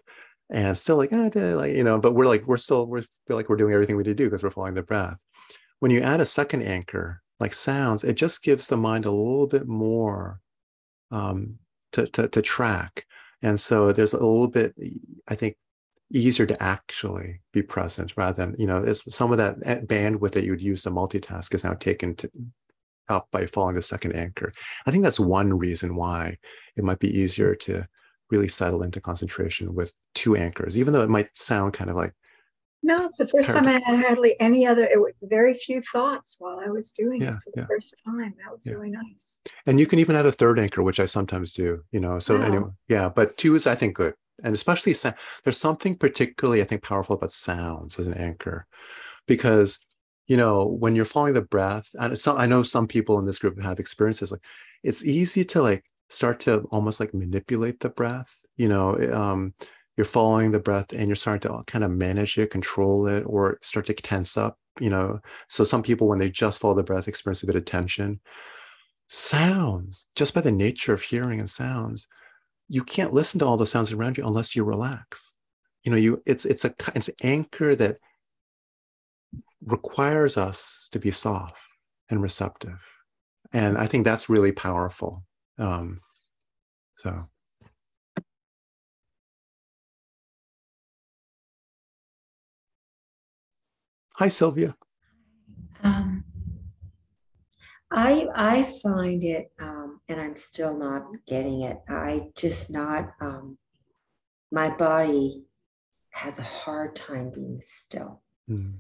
and 0.52 0.78
still 0.78 0.98
like, 0.98 1.12
ah, 1.12 1.30
like, 1.34 1.76
you 1.76 1.84
know, 1.84 2.00
but 2.00 2.14
we're 2.14 2.28
like, 2.28 2.46
we're 2.46 2.58
still, 2.58 2.88
we 2.88 3.02
feel 3.28 3.36
like 3.36 3.50
we're 3.50 3.56
doing 3.56 3.74
everything 3.74 3.98
we 3.98 4.04
need 4.04 4.10
to 4.10 4.16
do 4.16 4.26
because 4.26 4.44
we're 4.44 4.52
following 4.52 4.76
the 4.76 4.84
breath 4.84 5.18
when 5.80 5.92
you 5.92 6.02
add 6.02 6.22
a 6.22 6.26
second 6.26 6.64
anchor, 6.64 7.22
like 7.40 7.54
sounds, 7.54 8.04
it 8.04 8.16
just 8.16 8.44
gives 8.44 8.68
the 8.68 8.78
mind 8.78 9.06
a 9.06 9.12
little 9.12 9.48
bit 9.48 9.68
more 9.68 10.40
um, 11.12 11.58
to, 11.92 12.08
to, 12.08 12.28
to 12.30 12.42
track. 12.42 13.06
And 13.42 13.60
so 13.60 13.92
there's 13.92 14.14
a 14.14 14.18
little 14.18 14.48
bit, 14.48 14.74
I 15.28 15.36
think, 15.36 15.58
easier 16.14 16.46
to 16.46 16.64
actually 16.64 17.42
be 17.52 17.62
present 17.62 18.14
rather 18.16 18.46
than, 18.46 18.56
you 18.58 18.68
know, 18.68 18.84
it's 18.84 19.14
some 19.14 19.32
of 19.32 19.38
that 19.38 19.60
bandwidth 19.88 20.32
that 20.32 20.44
you 20.44 20.52
would 20.52 20.62
use 20.62 20.84
to 20.84 20.92
multitask 20.92 21.54
is 21.54 21.64
now 21.64 21.74
taken 21.74 22.16
to, 22.16 22.30
up 23.10 23.28
by 23.32 23.46
following 23.46 23.76
the 23.76 23.82
second 23.82 24.16
anchor. 24.16 24.52
I 24.86 24.92
think 24.92 25.04
that's 25.04 25.20
one 25.20 25.54
reason 25.58 25.96
why 25.96 26.38
it 26.76 26.84
might 26.84 27.00
be 27.00 27.20
easier 27.20 27.54
to 27.56 27.86
really 28.32 28.48
settle 28.48 28.82
into 28.84 29.02
concentration 29.02 29.76
with 29.76 29.94
two 30.16 30.36
anchors, 30.36 30.78
even 30.78 30.94
though 30.94 31.02
it 31.02 31.10
might 31.10 31.36
sound 31.38 31.74
kind 31.74 31.90
of 31.90 31.96
like 31.96 32.14
no, 32.84 33.06
it's 33.06 33.18
the 33.18 33.28
first 33.28 33.50
time 33.50 33.68
I 33.68 33.74
had 33.74 34.02
hardly 34.02 34.40
any 34.40 34.68
other, 34.68 34.84
it 34.84 35.00
was 35.00 35.14
very 35.24 35.56
few 35.56 35.82
thoughts 35.82 36.36
while 36.38 36.60
I 36.64 36.70
was 36.70 36.92
doing 36.92 37.22
yeah, 37.22 37.30
it 37.30 37.36
for 37.36 37.52
the 37.56 37.62
yeah. 37.62 37.68
first 37.68 37.96
time. 38.06 38.34
That 38.44 38.54
was 38.54 38.66
yeah. 38.66 38.74
really 38.74 38.92
nice. 38.92 39.40
And 39.66 39.80
you 39.80 39.88
can 39.88 40.00
even 40.00 40.16
add 40.16 40.26
a 40.26 40.32
third 40.32 40.60
anchor, 40.60 40.84
which 40.84 41.00
I 41.00 41.06
sometimes 41.06 41.54
do, 41.54 41.84
you 41.92 42.00
know. 42.00 42.20
So 42.20 42.38
wow. 42.38 42.46
anyway, 42.46 42.70
yeah, 42.88 43.10
but 43.10 43.38
two 43.38 43.56
is 43.56 43.66
I 43.66 43.76
think 43.76 43.96
good. 43.96 44.14
and 44.44 44.54
especially 44.54 44.94
there's 45.44 45.58
something 45.58 45.96
particularly 45.96 46.62
i 46.62 46.66
think 46.66 46.84
powerful 46.84 47.16
about 47.16 47.32
sounds 47.32 47.98
as 48.00 48.08
an 48.08 48.14
anchor 48.16 48.68
because 49.28 49.80
you 50.28 50.38
know 50.38 50.66
when 50.66 50.96
you're 50.96 51.06
following 51.06 51.34
the 51.34 51.42
breath 51.42 51.88
and 51.96 52.18
some 52.18 52.38
i 52.38 52.46
know 52.46 52.64
some 52.64 52.88
people 52.88 53.18
in 53.20 53.26
this 53.26 53.40
group 53.40 53.62
have 53.62 53.80
experiences 53.80 54.32
like 54.32 54.44
it's 54.84 55.04
easy 55.04 55.46
to 55.46 55.62
like 55.62 55.84
start 56.10 56.40
to 56.40 56.60
almost 56.72 57.00
like 57.00 57.14
manipulate 57.14 57.80
the 57.80 57.90
breath 57.90 58.40
you 58.58 58.68
know 58.68 58.98
um 59.14 59.54
you're 59.98 60.06
following 60.06 60.52
the 60.52 60.60
breath 60.60 60.92
and 60.92 61.08
you're 61.08 61.16
starting 61.16 61.50
to 61.50 61.64
kind 61.66 61.84
of 61.84 61.92
manage 61.92 62.38
it 62.38 62.50
control 62.50 63.08
it 63.08 63.24
or 63.26 63.58
start 63.62 63.86
to 63.86 63.94
tense 63.94 64.38
up 64.38 64.58
you 64.80 64.90
know? 64.90 65.20
So 65.50 65.64
some 65.64 65.84
people 65.84 66.08
when 66.08 66.20
they 66.20 66.30
just 66.30 66.60
follow 66.60 66.74
the 66.74 66.84
breath 66.84 67.08
experience 67.08 67.44
a 67.44 67.48
bit 67.48 67.56
of 67.56 67.66
tension. 67.66 68.20
Sounds 69.08 70.08
just 70.16 70.34
by 70.34 70.42
the 70.42 70.52
nature 70.52 70.94
of 70.94 71.02
hearing 71.02 71.40
and 71.40 71.50
sounds 71.50 72.08
you 72.68 72.84
can't 72.84 73.14
listen 73.14 73.40
to 73.40 73.46
all 73.46 73.58
the 73.58 73.66
sounds 73.66 73.92
around 73.92 74.18
you 74.18 74.26
unless 74.26 74.56
you 74.56 74.64
relax. 74.64 75.34
You 75.84 75.92
know 75.92 75.98
you 75.98 76.22
it's 76.26 76.46
it's 76.46 76.66
a 76.66 76.74
it's 76.96 77.10
an 77.10 77.16
anchor 77.22 77.76
that 77.76 77.98
requires 79.64 80.36
us 80.36 80.90
to 80.92 81.00
be 81.00 81.12
soft 81.12 81.62
and 82.10 82.22
receptive. 82.22 82.84
And 83.54 83.78
i 83.78 83.86
think 83.86 84.04
that's 84.04 84.30
really 84.30 84.52
powerful. 84.52 85.24
Um 85.60 86.02
so 86.98 87.30
hi 94.18 94.28
sylvia 94.28 94.76
um 95.84 96.24
I 97.92 98.28
I 98.36 98.64
find 98.84 99.24
it, 99.24 99.52
um, 99.60 100.00
and 100.10 100.20
I'm 100.20 100.36
still 100.36 100.78
not 100.78 101.04
getting 101.26 101.62
it. 101.62 101.78
I 101.88 102.30
just 102.36 102.70
not. 102.70 103.14
Um, 103.22 103.58
my 104.52 104.70
body 104.70 105.44
has 106.10 106.38
a 106.40 106.44
hard 106.44 106.96
time 106.96 107.32
being 107.34 107.62
still. 107.62 108.22
Mm. 108.50 108.80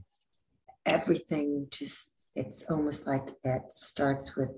Everything 0.86 1.67
just 1.71 2.13
it's 2.36 2.63
almost 2.69 3.07
like 3.07 3.29
it 3.43 3.71
starts 3.71 4.36
with 4.36 4.49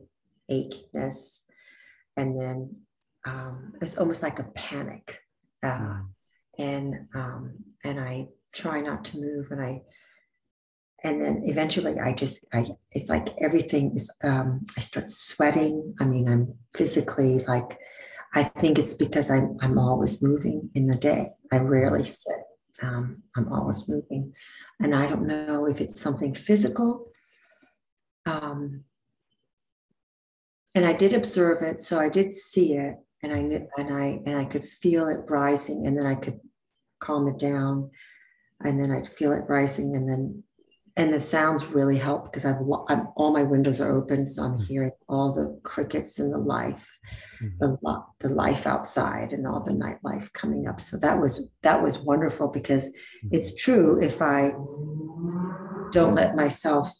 achiness, 0.49 1.43
and 2.15 2.39
then 2.39 2.75
um, 3.25 3.73
it's 3.81 3.97
almost 3.97 4.23
like 4.23 4.39
a 4.39 4.51
panic. 4.55 5.19
Uh, 5.61 5.77
mm. 5.77 6.01
And 6.57 7.07
um, 7.13 7.53
and 7.83 7.99
I 7.99 8.29
try 8.53 8.81
not 8.81 9.05
to 9.05 9.17
move, 9.17 9.51
and 9.51 9.61
I 9.61 9.81
and 11.03 11.21
then 11.21 11.41
eventually 11.45 11.99
i 11.99 12.11
just 12.11 12.45
i 12.53 12.65
it's 12.91 13.09
like 13.09 13.29
everything 13.41 13.93
is 13.95 14.09
um 14.23 14.65
i 14.75 14.79
start 14.79 15.11
sweating. 15.11 15.95
I 15.99 16.05
mean 16.05 16.27
i'm 16.27 16.53
physically 16.73 17.39
like 17.47 17.77
i 18.33 18.43
think 18.43 18.79
it's 18.79 18.93
because 18.93 19.29
i'm 19.29 19.57
i'm 19.61 19.77
always 19.77 20.23
moving 20.23 20.69
in 20.73 20.87
the 20.87 20.95
day. 20.95 21.27
I 21.51 21.57
rarely 21.57 22.03
sit. 22.03 22.37
Um, 22.81 23.23
i'm 23.35 23.51
always 23.51 23.87
moving. 23.87 24.33
And 24.79 24.95
i 24.95 25.07
don't 25.07 25.27
know 25.27 25.67
if 25.67 25.81
it's 25.81 25.99
something 26.01 26.33
physical. 26.33 27.09
Um 28.25 28.83
and 30.73 30.85
i 30.85 30.93
did 30.93 31.13
observe 31.13 31.61
it. 31.61 31.79
So 31.79 31.99
i 31.99 32.09
did 32.09 32.33
see 32.33 32.75
it 32.75 32.95
and 33.21 33.33
i 33.33 33.41
knew 33.41 33.67
and 33.77 33.93
i 33.93 34.19
and 34.25 34.35
i 34.35 34.45
could 34.45 34.65
feel 34.65 35.07
it 35.07 35.19
rising 35.29 35.85
and 35.85 35.97
then 35.97 36.07
i 36.07 36.15
could 36.15 36.39
calm 36.99 37.27
it 37.27 37.37
down. 37.37 37.91
And 38.63 38.79
then 38.79 38.91
i'd 38.91 39.07
feel 39.07 39.33
it 39.33 39.43
rising 39.47 39.95
and 39.95 40.09
then 40.09 40.43
and 40.97 41.13
the 41.13 41.19
sounds 41.19 41.67
really 41.67 41.97
help 41.99 42.25
because 42.25 42.43
I've 42.43 42.57
I'm, 42.89 43.07
all 43.15 43.31
my 43.31 43.43
windows 43.43 43.79
are 43.79 43.95
open, 43.95 44.25
so 44.25 44.41
I'm 44.41 44.53
mm-hmm. 44.53 44.63
hearing 44.63 44.91
all 45.07 45.31
the 45.31 45.59
crickets 45.63 46.17
and 46.17 46.33
the 46.33 46.39
life, 46.39 46.97
mm-hmm. 47.41 47.59
the 47.59 48.03
the 48.19 48.33
life 48.33 48.65
outside, 48.65 49.31
and 49.31 49.47
all 49.47 49.61
the 49.61 49.71
nightlife 49.71 50.33
coming 50.33 50.67
up. 50.67 50.81
So 50.81 50.97
that 50.97 51.21
was 51.21 51.49
that 51.61 51.83
was 51.83 51.99
wonderful 51.99 52.47
because 52.47 52.87
mm-hmm. 52.87 53.27
it's 53.31 53.55
true 53.55 54.01
if 54.01 54.23
I 54.23 54.53
don't 55.91 56.15
let 56.15 56.35
myself 56.35 56.91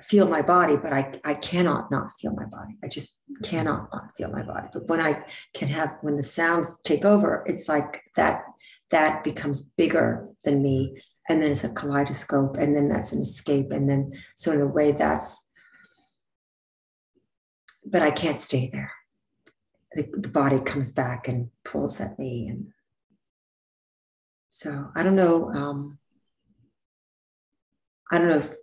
feel 0.00 0.28
my 0.28 0.42
body, 0.42 0.76
but 0.76 0.92
I 0.92 1.12
I 1.24 1.34
cannot 1.34 1.90
not 1.90 2.10
feel 2.20 2.32
my 2.34 2.44
body. 2.44 2.78
I 2.84 2.86
just 2.86 3.16
cannot 3.42 3.88
not 3.92 4.14
feel 4.16 4.30
my 4.30 4.42
body. 4.42 4.68
But 4.72 4.86
when 4.86 5.00
I 5.00 5.24
can 5.54 5.66
have 5.68 5.98
when 6.02 6.14
the 6.14 6.22
sounds 6.22 6.78
take 6.84 7.04
over, 7.04 7.42
it's 7.48 7.68
like 7.68 8.02
that 8.14 8.44
that 8.92 9.24
becomes 9.24 9.72
bigger 9.72 10.28
than 10.44 10.62
me 10.62 11.02
and 11.28 11.42
then 11.42 11.52
it's 11.52 11.64
a 11.64 11.68
kaleidoscope 11.68 12.56
and 12.56 12.74
then 12.74 12.88
that's 12.88 13.12
an 13.12 13.22
escape 13.22 13.70
and 13.70 13.88
then 13.88 14.12
so 14.34 14.52
in 14.52 14.60
a 14.60 14.66
way 14.66 14.92
that's 14.92 15.46
but 17.84 18.02
i 18.02 18.10
can't 18.10 18.40
stay 18.40 18.68
there. 18.72 18.92
The, 19.94 20.08
the 20.12 20.28
body 20.28 20.60
comes 20.60 20.92
back 20.92 21.26
and 21.26 21.50
pulls 21.64 22.00
at 22.00 22.18
me 22.18 22.48
and 22.48 22.68
so 24.50 24.88
i 24.94 25.02
don't 25.02 25.16
know 25.16 25.50
um, 25.52 25.98
i 28.10 28.18
don't 28.18 28.28
know 28.28 28.38
if 28.38 28.54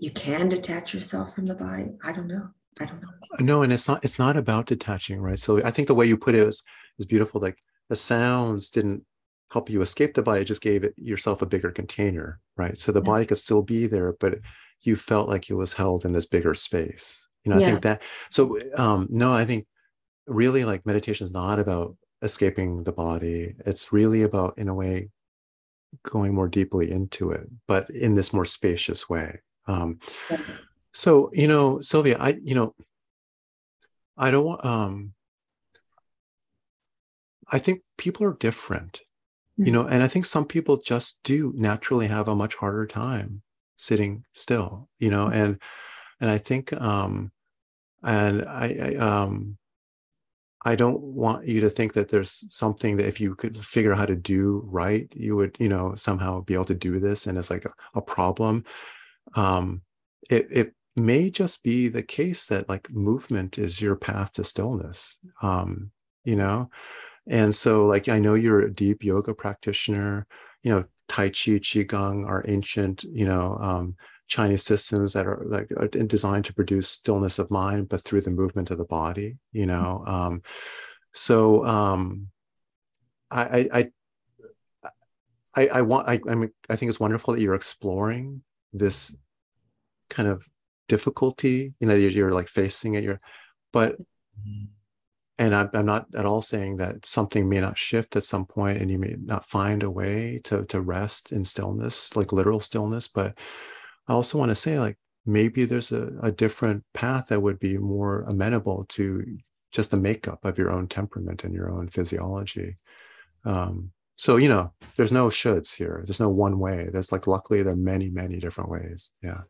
you 0.00 0.10
can 0.10 0.48
detach 0.48 0.94
yourself 0.94 1.34
from 1.34 1.46
the 1.46 1.54
body. 1.54 1.88
I 2.04 2.12
don't 2.12 2.28
know. 2.28 2.48
I 2.78 2.84
don't 2.84 3.00
know. 3.00 3.08
No 3.40 3.62
and 3.62 3.72
it's 3.72 3.88
not 3.88 4.04
it's 4.04 4.18
not 4.18 4.36
about 4.36 4.66
detaching 4.66 5.20
right? 5.20 5.38
So 5.38 5.62
i 5.64 5.70
think 5.70 5.88
the 5.88 5.94
way 5.94 6.06
you 6.06 6.16
put 6.16 6.34
it 6.34 6.40
is 6.40 6.62
is 6.98 7.06
beautiful. 7.06 7.40
Like 7.40 7.58
the 7.88 7.96
sounds 7.96 8.70
didn't 8.70 9.04
help 9.50 9.70
you 9.70 9.82
escape 9.82 10.14
the 10.14 10.22
body, 10.22 10.44
just 10.44 10.62
gave 10.62 10.84
it 10.84 10.94
yourself 10.96 11.42
a 11.42 11.46
bigger 11.46 11.70
container, 11.70 12.40
right? 12.56 12.76
So 12.76 12.92
the 12.92 13.00
yeah. 13.00 13.04
body 13.04 13.26
could 13.26 13.38
still 13.38 13.62
be 13.62 13.86
there, 13.86 14.12
but 14.18 14.38
you 14.82 14.96
felt 14.96 15.28
like 15.28 15.48
it 15.48 15.54
was 15.54 15.72
held 15.72 16.04
in 16.04 16.12
this 16.12 16.26
bigger 16.26 16.54
space. 16.54 17.26
You 17.44 17.52
know, 17.52 17.60
yeah. 17.60 17.66
I 17.66 17.70
think 17.70 17.82
that 17.82 18.02
so 18.30 18.58
um 18.76 19.06
no, 19.10 19.32
I 19.32 19.44
think 19.44 19.66
really 20.26 20.64
like 20.64 20.84
meditation 20.84 21.24
is 21.24 21.32
not 21.32 21.58
about 21.58 21.96
escaping 22.22 22.82
the 22.82 22.92
body. 22.92 23.54
It's 23.64 23.92
really 23.92 24.22
about 24.22 24.58
in 24.58 24.68
a 24.68 24.74
way 24.74 25.10
going 26.02 26.34
more 26.34 26.48
deeply 26.48 26.90
into 26.90 27.30
it, 27.30 27.48
but 27.68 27.88
in 27.90 28.14
this 28.14 28.32
more 28.32 28.44
spacious 28.44 29.08
way. 29.08 29.40
Um 29.68 30.00
yeah. 30.28 30.40
so 30.92 31.30
you 31.32 31.46
know, 31.46 31.80
Sylvia, 31.80 32.16
I 32.18 32.36
you 32.42 32.56
know, 32.56 32.74
I 34.18 34.32
don't 34.32 34.62
um 34.64 35.12
I 37.48 37.60
think 37.60 37.82
people 37.96 38.26
are 38.26 38.34
different 38.34 39.02
you 39.56 39.72
know 39.72 39.86
and 39.86 40.02
i 40.02 40.08
think 40.08 40.24
some 40.24 40.44
people 40.44 40.76
just 40.76 41.20
do 41.24 41.52
naturally 41.56 42.06
have 42.06 42.28
a 42.28 42.34
much 42.34 42.54
harder 42.54 42.86
time 42.86 43.42
sitting 43.76 44.24
still 44.32 44.88
you 44.98 45.10
know 45.10 45.28
and 45.28 45.60
and 46.20 46.30
i 46.30 46.38
think 46.38 46.72
um 46.80 47.30
and 48.02 48.42
i, 48.42 48.94
I 48.94 48.94
um 48.96 49.56
i 50.64 50.74
don't 50.74 51.00
want 51.00 51.46
you 51.46 51.60
to 51.60 51.70
think 51.70 51.92
that 51.94 52.08
there's 52.08 52.44
something 52.48 52.96
that 52.96 53.06
if 53.06 53.20
you 53.20 53.34
could 53.34 53.56
figure 53.56 53.92
out 53.92 53.98
how 53.98 54.06
to 54.06 54.16
do 54.16 54.62
right 54.66 55.08
you 55.14 55.36
would 55.36 55.56
you 55.58 55.68
know 55.68 55.94
somehow 55.94 56.40
be 56.40 56.54
able 56.54 56.64
to 56.66 56.74
do 56.74 56.98
this 56.98 57.26
and 57.26 57.38
it's 57.38 57.50
like 57.50 57.64
a, 57.64 57.72
a 57.94 58.02
problem. 58.02 58.64
Um 59.34 59.82
it 60.30 60.46
it 60.50 60.72
may 60.96 61.30
just 61.30 61.62
be 61.62 61.88
the 61.88 62.02
case 62.02 62.46
that 62.46 62.68
like 62.68 62.90
movement 62.90 63.58
is 63.58 63.80
your 63.80 63.96
path 63.96 64.32
to 64.32 64.44
stillness 64.44 65.18
um 65.42 65.90
you 66.24 66.36
know 66.36 66.70
and 67.26 67.54
so, 67.54 67.86
like, 67.86 68.08
I 68.08 68.18
know 68.18 68.34
you're 68.34 68.60
a 68.60 68.72
deep 68.72 69.02
yoga 69.02 69.34
practitioner. 69.34 70.26
You 70.62 70.70
know, 70.70 70.84
Tai 71.08 71.28
Chi, 71.28 71.58
Qigong 71.58 72.26
are 72.26 72.44
ancient, 72.46 73.04
you 73.04 73.26
know, 73.26 73.56
um, 73.60 73.96
Chinese 74.28 74.64
systems 74.64 75.12
that 75.12 75.26
are 75.26 75.44
like 75.46 75.70
are 75.76 75.88
designed 75.88 76.44
to 76.46 76.54
produce 76.54 76.88
stillness 76.88 77.38
of 77.38 77.50
mind, 77.50 77.88
but 77.88 78.02
through 78.02 78.22
the 78.22 78.30
movement 78.30 78.70
of 78.70 78.78
the 78.78 78.84
body. 78.84 79.38
You 79.52 79.66
know, 79.66 80.02
um, 80.06 80.42
so 81.12 81.64
um, 81.64 82.28
I, 83.30 83.68
I, 83.72 84.90
I, 85.54 85.68
I 85.68 85.82
want. 85.82 86.08
I, 86.08 86.20
I 86.28 86.34
mean, 86.34 86.50
I 86.70 86.76
think 86.76 86.90
it's 86.90 87.00
wonderful 87.00 87.34
that 87.34 87.40
you're 87.40 87.54
exploring 87.54 88.42
this 88.72 89.16
kind 90.10 90.28
of 90.28 90.46
difficulty. 90.88 91.74
You 91.80 91.88
know, 91.88 91.94
you're, 91.94 92.10
you're 92.10 92.32
like 92.32 92.48
facing 92.48 92.94
it. 92.94 93.04
You're, 93.04 93.20
but. 93.72 93.96
And 95.38 95.54
I'm, 95.54 95.68
I'm, 95.74 95.84
not 95.84 96.06
at 96.14 96.24
all 96.24 96.40
saying 96.40 96.78
that 96.78 97.04
something 97.04 97.46
may 97.46 97.60
not 97.60 97.76
shift 97.76 98.16
at 98.16 98.24
some 98.24 98.46
point 98.46 98.78
and 98.78 98.90
you 98.90 98.98
may 98.98 99.16
not 99.22 99.44
find 99.44 99.82
a 99.82 99.90
way 99.90 100.40
to 100.44 100.64
to 100.64 100.80
rest 100.80 101.30
in 101.30 101.44
stillness 101.44 102.16
like 102.16 102.32
literal 102.32 102.58
stillness 102.58 103.06
but 103.06 103.36
i 104.08 104.14
also 104.14 104.38
want 104.38 104.50
to 104.50 104.54
say 104.54 104.78
like 104.78 104.96
maybe 105.26 105.64
there's 105.64 105.92
a, 105.92 106.12
a 106.22 106.30
different 106.32 106.84
path 106.94 107.26
that 107.28 107.42
would 107.42 107.58
be 107.58 107.76
more 107.76 108.22
amenable 108.22 108.86
to 108.88 109.38
just 109.72 109.90
the 109.90 109.96
makeup 109.96 110.44
of 110.44 110.56
your 110.56 110.70
own 110.70 110.86
temperament 110.86 111.44
and 111.44 111.52
your 111.52 111.70
own 111.70 111.88
physiology. 111.88 112.76
Um, 113.44 113.90
so 114.14 114.36
you 114.36 114.48
know 114.48 114.72
there's 114.96 115.12
no 115.12 115.26
shoulds 115.26 115.74
here. 115.74 116.02
There's 116.06 116.20
no 116.20 116.30
one 116.30 116.58
way. 116.58 116.88
There's 116.90 117.12
like 117.12 117.26
luckily 117.26 117.62
there 117.62 117.74
are 117.74 117.76
many 117.76 118.08
many 118.08 118.38
different 118.38 118.70
ways. 118.70 119.10
Yeah. 119.22 119.42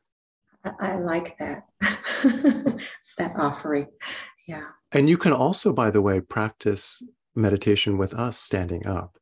I, 0.64 0.72
I 0.80 0.94
like 0.96 1.38
that 1.38 1.62
that 3.18 3.34
offering 3.36 3.86
yeah 4.46 4.66
and 4.92 5.10
you 5.10 5.16
can 5.16 5.32
also, 5.32 5.72
by 5.72 5.90
the 5.90 6.02
way, 6.02 6.20
practice 6.20 7.02
meditation 7.34 7.98
with 7.98 8.14
us 8.14 8.38
standing 8.38 8.86
up. 8.86 9.18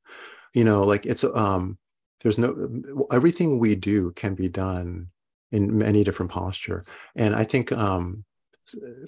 You 0.53 0.65
know, 0.65 0.85
like 0.85 1.07
it's 1.07 1.25
um 1.25 1.79
there's 2.23 2.39
no 2.39 3.07
everything 3.13 3.59
we 3.59 3.75
do 3.75 4.13
can 4.13 4.35
be 4.35 4.49
done 4.49 5.09
in 5.51 5.77
many 5.77 6.05
different 6.05 6.31
posture. 6.31 6.85
And 7.17 7.35
I 7.35 7.45
think 7.45 7.73
um 7.73 8.25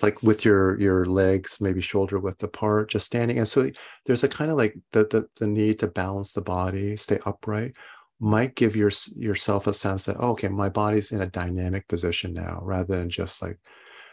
like 0.03 0.23
with 0.23 0.45
your 0.45 0.79
your 0.81 1.07
legs 1.07 1.63
maybe 1.63 1.81
shoulder 1.81 2.19
width 2.19 2.43
apart 2.43 2.91
just 2.91 3.07
standing 3.07 3.39
and 3.39 3.49
so 3.49 3.71
there's 4.05 4.23
a 4.23 4.29
kind 4.29 4.51
of 4.51 4.59
like 4.59 4.77
the, 4.93 5.05
the 5.05 5.27
the 5.41 5.47
need 5.47 5.79
to 5.79 5.87
balance 5.87 6.33
the 6.33 6.43
body 6.43 6.95
stay 6.95 7.19
upright 7.25 7.73
might 8.21 8.55
give 8.55 8.77
your 8.77 8.91
yourself 9.17 9.67
a 9.67 9.73
sense 9.73 10.05
that 10.05 10.17
oh, 10.21 10.33
okay 10.33 10.49
my 10.49 10.69
body's 10.69 11.11
in 11.11 11.23
a 11.23 11.27
dynamic 11.27 11.89
position 11.89 12.35
now 12.35 12.61
rather 12.65 12.99
than 12.99 13.09
just 13.09 13.41
like 13.41 13.59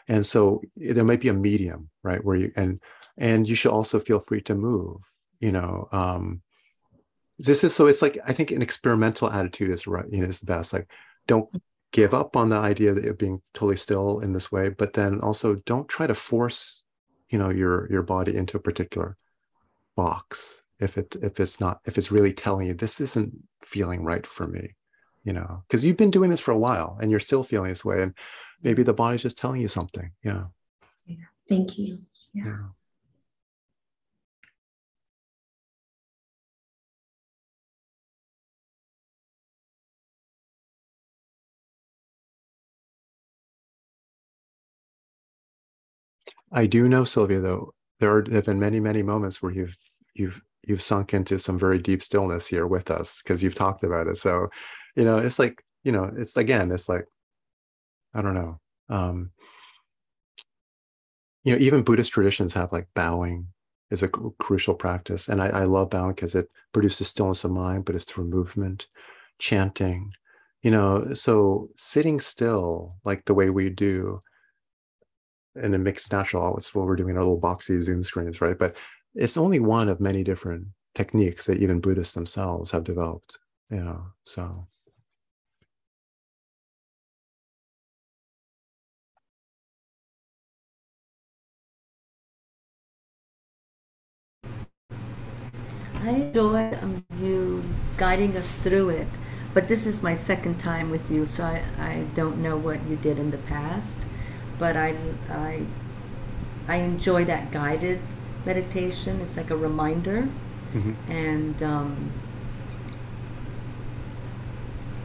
and 0.07 0.25
so 0.25 0.61
there 0.75 1.03
might 1.03 1.21
be 1.21 1.29
a 1.29 1.33
medium 1.33 1.89
right 2.03 2.23
where 2.23 2.35
you 2.35 2.51
and 2.55 2.79
and 3.17 3.47
you 3.47 3.55
should 3.55 3.71
also 3.71 3.99
feel 3.99 4.19
free 4.19 4.41
to 4.41 4.55
move 4.55 5.01
you 5.39 5.51
know 5.51 5.87
um 5.91 6.41
this 7.39 7.63
is 7.63 7.73
so 7.73 7.87
it's 7.87 8.01
like 8.01 8.17
i 8.27 8.33
think 8.33 8.51
an 8.51 8.61
experimental 8.61 9.29
attitude 9.29 9.69
is 9.69 9.87
right 9.87 10.05
you 10.11 10.19
know 10.19 10.27
is 10.27 10.39
the 10.39 10.45
best. 10.45 10.73
Like 10.73 10.91
don't 11.27 11.49
give 11.91 12.13
up 12.13 12.35
on 12.35 12.49
the 12.49 12.57
idea 12.57 12.93
that 12.93 13.03
you're 13.03 13.13
being 13.13 13.41
totally 13.53 13.77
still 13.77 14.19
in 14.19 14.33
this 14.33 14.51
way 14.51 14.69
but 14.69 14.93
then 14.93 15.19
also 15.21 15.55
don't 15.65 15.87
try 15.87 16.07
to 16.07 16.15
force 16.15 16.81
you 17.29 17.37
know 17.37 17.49
your 17.49 17.91
your 17.91 18.03
body 18.03 18.35
into 18.35 18.57
a 18.57 18.61
particular 18.61 19.15
box 19.95 20.61
if 20.79 20.97
it 20.97 21.15
if 21.21 21.39
it's 21.39 21.59
not 21.59 21.79
if 21.85 21.97
it's 21.97 22.11
really 22.11 22.33
telling 22.33 22.67
you 22.67 22.73
this 22.73 22.99
isn't 22.99 23.31
feeling 23.61 24.03
right 24.03 24.25
for 24.25 24.47
me 24.47 24.75
you 25.23 25.33
know 25.33 25.63
because 25.67 25.85
you've 25.85 25.97
been 25.97 26.11
doing 26.11 26.29
this 26.29 26.39
for 26.39 26.51
a 26.51 26.57
while 26.57 26.97
and 27.01 27.09
you're 27.09 27.19
still 27.19 27.43
feeling 27.43 27.69
this 27.69 27.85
way. 27.85 28.01
And 28.01 28.13
maybe 28.63 28.83
the 28.83 28.93
body's 28.93 29.21
just 29.21 29.37
telling 29.37 29.61
you 29.61 29.67
something 29.67 30.11
yeah 30.23 30.45
yeah 31.05 31.15
thank 31.47 31.77
you 31.77 31.97
yeah. 32.33 32.45
yeah. 32.45 32.57
I 46.53 46.67
do 46.67 46.87
know, 46.87 47.03
Sylvia, 47.03 47.41
though, 47.41 47.73
there, 47.99 48.15
are, 48.15 48.21
there 48.23 48.35
have 48.35 48.45
been 48.45 48.59
many, 48.59 48.79
many 48.79 49.01
moments 49.01 49.41
where 49.41 49.51
you've 49.51 49.75
you've 50.13 50.41
you've 50.65 50.81
sunk 50.81 51.13
into 51.13 51.39
some 51.39 51.57
very 51.57 51.79
deep 51.79 52.03
stillness 52.03 52.47
here 52.47 52.67
with 52.67 52.91
us 52.91 53.21
because 53.21 53.41
you've 53.43 53.55
talked 53.55 53.83
about 53.83 54.07
it. 54.07 54.17
So, 54.17 54.47
you 54.95 55.03
know, 55.03 55.17
it's 55.17 55.39
like, 55.39 55.63
you 55.83 55.91
know, 55.91 56.11
it's 56.15 56.37
again, 56.37 56.71
it's 56.71 56.87
like, 56.87 57.05
I 58.13 58.21
don't 58.21 58.33
know. 58.33 58.59
Um, 58.89 59.31
you 61.43 61.53
know, 61.53 61.59
even 61.59 61.83
Buddhist 61.83 62.11
traditions 62.11 62.53
have 62.53 62.71
like 62.71 62.87
bowing 62.93 63.47
is 63.91 64.01
a 64.03 64.07
crucial 64.07 64.73
practice. 64.73 65.27
And 65.27 65.41
I, 65.41 65.47
I 65.47 65.63
love 65.63 65.89
bowing 65.89 66.13
because 66.15 66.35
it 66.35 66.49
produces 66.71 67.07
stillness 67.07 67.43
of 67.43 67.51
mind, 67.51 67.85
but 67.85 67.95
it's 67.95 68.05
through 68.05 68.25
movement, 68.25 68.87
chanting, 69.39 70.11
you 70.63 70.71
know, 70.71 71.13
so 71.13 71.69
sitting 71.75 72.19
still 72.19 72.95
like 73.03 73.25
the 73.25 73.33
way 73.33 73.49
we 73.49 73.69
do 73.69 74.19
in 75.55 75.73
a 75.73 75.77
mixed 75.77 76.11
natural, 76.11 76.57
it's 76.57 76.73
what 76.73 76.85
we're 76.85 76.95
doing 76.95 77.11
in 77.11 77.17
our 77.17 77.23
little 77.23 77.39
boxy 77.39 77.79
Zoom 77.81 78.01
screens, 78.01 78.41
right? 78.41 78.57
But 78.57 78.75
it's 79.13 79.37
only 79.37 79.59
one 79.59 79.89
of 79.89 79.99
many 79.99 80.23
different 80.23 80.67
techniques 80.95 81.45
that 81.45 81.59
even 81.59 81.79
Buddhists 81.79 82.15
themselves 82.15 82.71
have 82.71 82.83
developed, 82.83 83.37
you 83.69 83.83
know, 83.83 84.05
so. 84.23 84.67
I 96.03 96.09
enjoyed 96.09 96.73
um, 96.83 97.05
you 97.19 97.63
guiding 97.97 98.35
us 98.37 98.51
through 98.51 98.89
it, 98.89 99.07
but 99.53 99.67
this 99.67 99.85
is 99.87 100.03
my 100.03 100.15
second 100.15 100.59
time 100.59 100.89
with 100.89 101.09
you, 101.09 101.25
so 101.25 101.45
I, 101.45 101.63
I 101.79 102.05
don't 102.13 102.41
know 102.43 102.57
what 102.57 102.85
you 102.87 102.97
did 102.97 103.17
in 103.17 103.31
the 103.31 103.37
past 103.37 103.99
but 104.59 104.77
I, 104.77 104.95
I, 105.29 105.65
I 106.67 106.75
enjoy 106.77 107.25
that 107.25 107.51
guided 107.51 107.99
meditation. 108.45 109.21
It's 109.21 109.37
like 109.37 109.49
a 109.49 109.55
reminder, 109.55 110.29
mm-hmm. 110.73 111.11
and 111.11 111.61
um, 111.63 112.11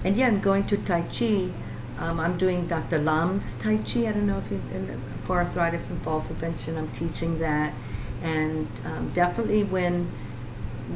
and 0.05 0.17
yeah, 0.17 0.29
I'm 0.29 0.41
going 0.41 0.65
to 0.67 0.77
Tai 0.77 1.03
Chi. 1.03 1.51
Um, 1.99 2.21
I'm 2.21 2.39
doing 2.39 2.69
Dr. 2.69 3.01
Lam's 3.01 3.55
Tai 3.55 3.79
Chi. 3.79 4.07
I 4.07 4.13
don't 4.13 4.27
know 4.27 4.39
if 4.39 4.51
you 4.51 4.63
in, 4.73 5.01
for 5.25 5.39
arthritis 5.39 5.91
and 5.91 6.01
fall 6.03 6.21
prevention. 6.21 6.79
I'm 6.79 6.93
teaching 6.93 7.39
that, 7.41 7.73
and 8.23 8.69
um, 8.85 9.11
definitely 9.11 9.65
when 9.65 10.11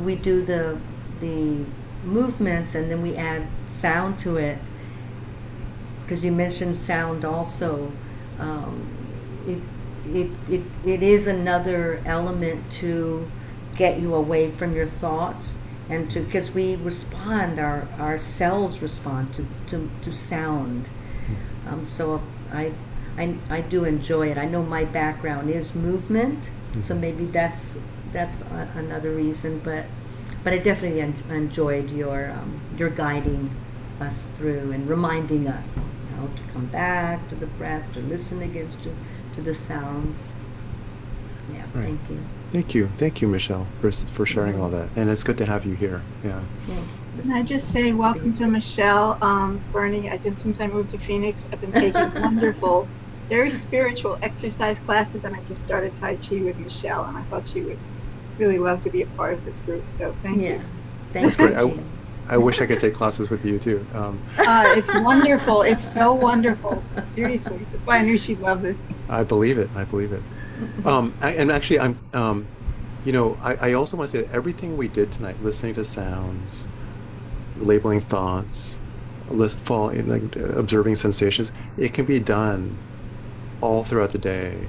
we 0.05 0.16
do 0.16 0.43
the 0.43 0.78
the 1.20 1.64
movements 2.05 2.74
and 2.74 2.90
then 2.90 3.01
we 3.01 3.16
add 3.16 3.47
sound 3.68 4.18
to 4.18 4.36
it, 4.36 4.59
because 6.03 6.24
you 6.24 6.32
mentioned 6.32 6.76
sound 6.76 7.24
also 7.24 7.93
um, 8.38 8.86
it, 9.47 9.61
it, 10.07 10.30
it, 10.49 10.62
it 10.84 11.03
is 11.03 11.26
another 11.26 12.01
element 12.05 12.70
to 12.72 13.30
get 13.76 14.01
you 14.01 14.14
away 14.14 14.51
from 14.51 14.74
your 14.74 14.86
thoughts 14.86 15.57
and 15.88 16.11
to 16.11 16.20
because 16.20 16.51
we 16.53 16.76
respond 16.76 17.59
our 17.59 17.86
our 17.99 18.18
cells 18.18 18.80
respond 18.82 19.32
to 19.34 19.47
to, 19.66 19.90
to 20.03 20.12
sound. 20.12 20.88
Um, 21.68 21.86
so 21.86 22.20
I, 22.53 22.72
I 23.16 23.36
I 23.49 23.61
do 23.61 23.84
enjoy 23.84 24.30
it. 24.30 24.38
I 24.38 24.47
know 24.47 24.62
my 24.62 24.84
background 24.84 25.51
is 25.51 25.74
movement 25.74 26.51
so 26.80 26.95
mm-hmm. 26.95 27.01
maybe 27.01 27.24
that's 27.26 27.76
that's 28.13 28.41
a, 28.43 28.69
another 28.77 29.11
reason 29.11 29.59
but 29.61 29.85
but 30.45 30.53
I 30.53 30.59
definitely 30.59 31.01
en- 31.01 31.23
enjoyed 31.31 31.91
your 31.91 32.31
um, 32.31 32.61
your 32.77 32.91
guiding 32.91 33.51
us 34.01 34.29
through 34.37 34.73
and 34.73 34.89
reminding 34.89 35.47
us 35.47 35.93
how 36.17 36.27
to 36.27 36.43
come 36.53 36.67
back 36.67 37.29
to 37.29 37.35
the 37.35 37.47
breath, 37.47 37.93
to 37.95 38.01
listen 38.01 38.43
against 38.43 38.83
to, 38.83 38.95
to 39.35 39.41
the 39.41 39.55
sounds. 39.55 40.33
Yeah, 41.53 41.63
right. 41.75 41.85
thank 41.85 42.01
you. 42.11 42.21
Thank 42.53 42.75
you. 42.75 42.91
Thank 42.97 43.23
you, 43.23 43.29
Michelle, 43.29 43.67
for, 43.81 43.91
for 43.91 44.27
sharing 44.27 44.61
all 44.61 44.69
that. 44.71 44.89
And 44.97 45.11
it's 45.11 45.25
good 45.25 45.39
to 45.39 45.47
have 45.47 45.65
you 45.65 45.75
here. 45.75 46.03
Yeah. 46.23 46.41
Can 47.21 47.33
I 47.33 47.43
just 47.43 47.71
say 47.71 47.93
welcome 47.93 48.35
to 48.35 48.47
Michelle, 48.47 49.19
um, 49.23 49.61
Bernie. 49.73 50.11
I 50.11 50.19
just 50.19 50.41
since 50.41 50.61
I 50.61 50.67
moved 50.67 50.91
to 50.91 50.99
Phoenix, 50.99 51.49
I've 51.53 51.61
been 51.61 51.73
taking 51.73 52.15
wonderful, 52.23 52.89
very 53.29 53.51
spiritual 53.51 54.19
exercise 54.23 54.79
classes, 54.81 55.25
and 55.25 55.37
I 55.37 55.41
just 55.45 55.63
started 55.63 55.95
Tai 55.97 56.17
Chi 56.17 56.37
with 56.37 56.57
Michelle, 56.59 57.05
and 57.05 57.17
I 57.17 57.23
thought 57.25 57.47
she 57.49 57.61
would 57.61 57.79
really 58.39 58.59
love 58.59 58.80
to 58.80 58.91
be 58.91 59.03
a 59.03 59.07
part 59.07 59.35
of 59.35 59.45
this 59.45 59.61
group. 59.61 59.85
So 59.91 60.14
thank 60.22 60.43
yeah. 60.43 60.55
you. 60.55 60.61
Thank 61.12 61.37
That's 61.37 61.39
you. 61.39 61.68
Great. 61.68 61.85
I 62.28 62.37
wish 62.37 62.61
I 62.61 62.66
could 62.66 62.78
take 62.78 62.95
classes 62.95 63.30
with 63.30 63.45
you 63.45 63.59
too. 63.59 63.85
Um, 63.95 64.22
uh, 64.39 64.74
it's 64.76 64.93
wonderful. 65.01 65.62
It's 65.62 65.91
so 65.91 66.14
wonderful. 66.14 66.83
Seriously, 67.14 67.59
that's 67.70 67.87
why 67.87 67.99
I 67.99 68.03
knew 68.03 68.16
she'd 68.16 68.41
love 68.41 68.62
this. 68.62 68.93
I 69.09 69.24
believe 69.24 69.59
it. 69.59 69.70
I 69.74 69.85
believe 69.85 70.12
it. 70.12 70.22
Um, 70.87 71.14
I, 71.20 71.33
and 71.33 71.51
actually, 71.51 71.80
I'm. 71.80 71.99
Um, 72.14 72.47
you 73.05 73.12
know, 73.12 73.37
I, 73.43 73.55
I 73.55 73.72
also 73.72 73.97
want 73.97 74.11
to 74.11 74.16
say 74.16 74.22
that 74.24 74.33
everything 74.33 74.76
we 74.76 74.87
did 74.87 75.11
tonight, 75.11 75.43
listening 75.43 75.74
to 75.74 75.85
sounds, 75.85 76.68
labeling 77.57 78.01
thoughts, 78.01 78.80
list, 79.28 79.59
fall, 79.59 79.93
like, 79.93 80.37
observing 80.37 80.95
sensations, 80.95 81.51
it 81.76 81.93
can 81.93 82.07
be 82.07 82.20
done 82.20 82.78
all 83.61 83.83
throughout 83.83 84.12
the 84.12 84.18
day 84.18 84.68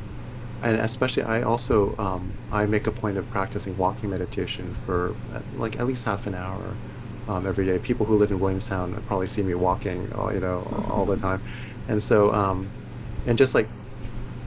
and 0.64 0.78
especially 0.78 1.24
i 1.24 1.42
also 1.42 1.96
um, 1.98 2.32
i 2.52 2.66
make 2.66 2.88
a 2.88 2.92
point 2.92 3.18
of 3.18 3.30
practicing 3.30 3.78
walking 3.78 4.10
meditation 4.10 4.74
for 4.86 5.16
uh, 5.34 5.40
like 5.58 5.80
at 5.80 5.86
least 5.86 6.06
half 6.06 6.26
an 6.28 6.36
hour 6.36 6.76
um, 7.28 7.48
every 7.48 7.66
day. 7.66 7.80
People 7.80 8.06
who 8.06 8.18
live 8.18 8.32
in 8.32 8.40
Williamstown 8.40 9.02
probably 9.08 9.28
see 9.28 9.44
me 9.44 9.54
walking, 9.54 10.12
all, 10.14 10.34
you 10.34 10.40
know, 10.40 10.88
all 10.90 11.06
the 11.06 11.18
time, 11.18 11.42
and 11.88 12.02
so 12.02 12.34
um, 12.34 12.70
and 13.26 13.38
just 13.38 13.56
like 13.56 13.68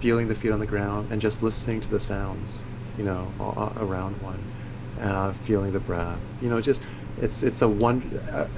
feeling 0.00 0.28
the 0.28 0.34
feet 0.34 0.52
on 0.52 0.60
the 0.60 0.66
ground 0.66 1.10
and 1.10 1.20
just 1.20 1.42
listening 1.42 1.80
to 1.80 1.88
the 1.88 1.98
sounds, 1.98 2.62
you 2.98 3.04
know, 3.04 3.32
all, 3.40 3.72
around 3.78 4.20
one, 4.20 4.42
uh, 5.00 5.32
feeling 5.32 5.72
the 5.72 5.80
breath, 5.80 6.20
you 6.42 6.48
know, 6.48 6.60
just 6.60 6.82
it's 7.20 7.42
it's 7.42 7.62
a 7.62 7.68
one. 7.68 8.02
Uh, 8.32 8.48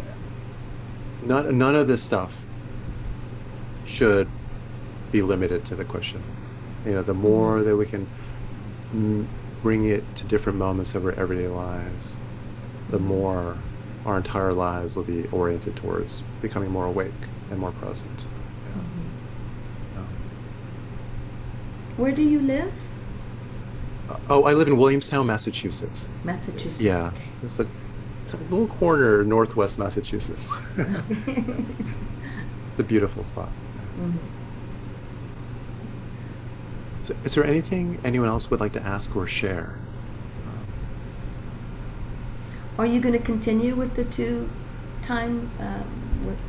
none 1.24 1.56
none 1.58 1.74
of 1.74 1.86
this 1.86 2.02
stuff 2.02 2.46
should 3.86 4.28
be 5.12 5.22
limited 5.22 5.64
to 5.64 5.74
the 5.74 5.84
cushion. 5.84 6.22
You 6.84 6.94
know, 6.94 7.02
the 7.02 7.14
more 7.14 7.62
that 7.62 7.76
we 7.76 7.86
can 7.86 8.06
bring 9.62 9.84
it 9.86 10.04
to 10.16 10.24
different 10.24 10.58
moments 10.58 10.94
of 10.94 11.04
our 11.04 11.12
everyday 11.12 11.48
lives, 11.48 12.16
the 12.90 12.98
more 12.98 13.58
our 14.06 14.16
entire 14.16 14.52
lives 14.52 14.96
will 14.96 15.02
be 15.02 15.26
oriented 15.28 15.76
towards 15.76 16.22
becoming 16.40 16.70
more 16.70 16.86
awake 16.86 17.12
and 17.50 17.58
more 17.58 17.72
present. 17.72 18.26
Yeah. 18.74 20.00
Mm-hmm. 20.00 20.22
Where 22.02 22.12
do 22.12 22.22
you 22.22 22.40
live? 22.40 22.72
Uh, 24.08 24.18
oh, 24.30 24.44
I 24.44 24.54
live 24.54 24.68
in 24.68 24.78
Williamstown, 24.78 25.26
Massachusetts. 25.26 26.08
Massachusetts. 26.24 26.80
Yeah, 26.80 27.10
it's 27.42 27.58
a, 27.58 27.66
it's 28.24 28.32
a 28.32 28.36
little 28.36 28.68
corner 28.68 29.24
northwest 29.24 29.78
Massachusetts. 29.78 30.48
it's 32.70 32.78
a 32.78 32.84
beautiful 32.84 33.24
spot. 33.24 33.50
Mm-hmm. 34.00 34.37
So, 37.08 37.16
is 37.24 37.34
there 37.34 37.44
anything 37.44 37.98
anyone 38.04 38.28
else 38.28 38.50
would 38.50 38.60
like 38.60 38.74
to 38.74 38.82
ask 38.82 39.16
or 39.16 39.26
share? 39.26 39.74
Are 42.76 42.84
you 42.84 43.00
going 43.00 43.14
to 43.14 43.18
continue 43.18 43.74
with 43.74 43.94
the 43.94 44.04
two 44.04 44.46
time 45.00 45.50
uh, 45.58 45.82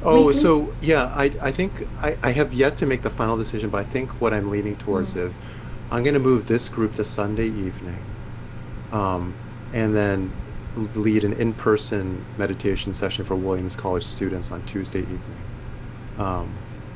oh, 0.03 0.17
weekly? 0.17 0.33
so 0.33 0.75
yeah, 0.81 1.13
I, 1.15 1.31
I 1.41 1.51
think 1.51 1.87
I, 1.99 2.17
I 2.21 2.31
have 2.31 2.53
yet 2.53 2.75
to 2.79 2.85
make 2.85 3.03
the 3.03 3.09
final 3.09 3.37
decision, 3.37 3.69
but 3.69 3.77
I 3.77 3.83
think 3.85 4.19
what 4.19 4.33
I'm 4.33 4.49
leaning 4.49 4.75
towards 4.75 5.13
mm-hmm. 5.13 5.29
is 5.29 5.35
I'm 5.91 6.03
going 6.03 6.13
to 6.13 6.19
move 6.19 6.45
this 6.45 6.67
group 6.67 6.93
to 6.95 7.05
Sunday 7.05 7.47
evening, 7.47 8.03
um, 8.91 9.33
and 9.71 9.95
then 9.95 10.29
lead 10.93 11.23
an 11.23 11.31
in-person 11.33 12.25
meditation 12.37 12.93
session 12.93 13.23
for 13.23 13.35
Williams 13.35 13.77
College 13.77 14.03
students 14.03 14.51
on 14.51 14.61
Tuesday 14.65 14.99
evening. 14.99 15.41
Um, 16.17 16.53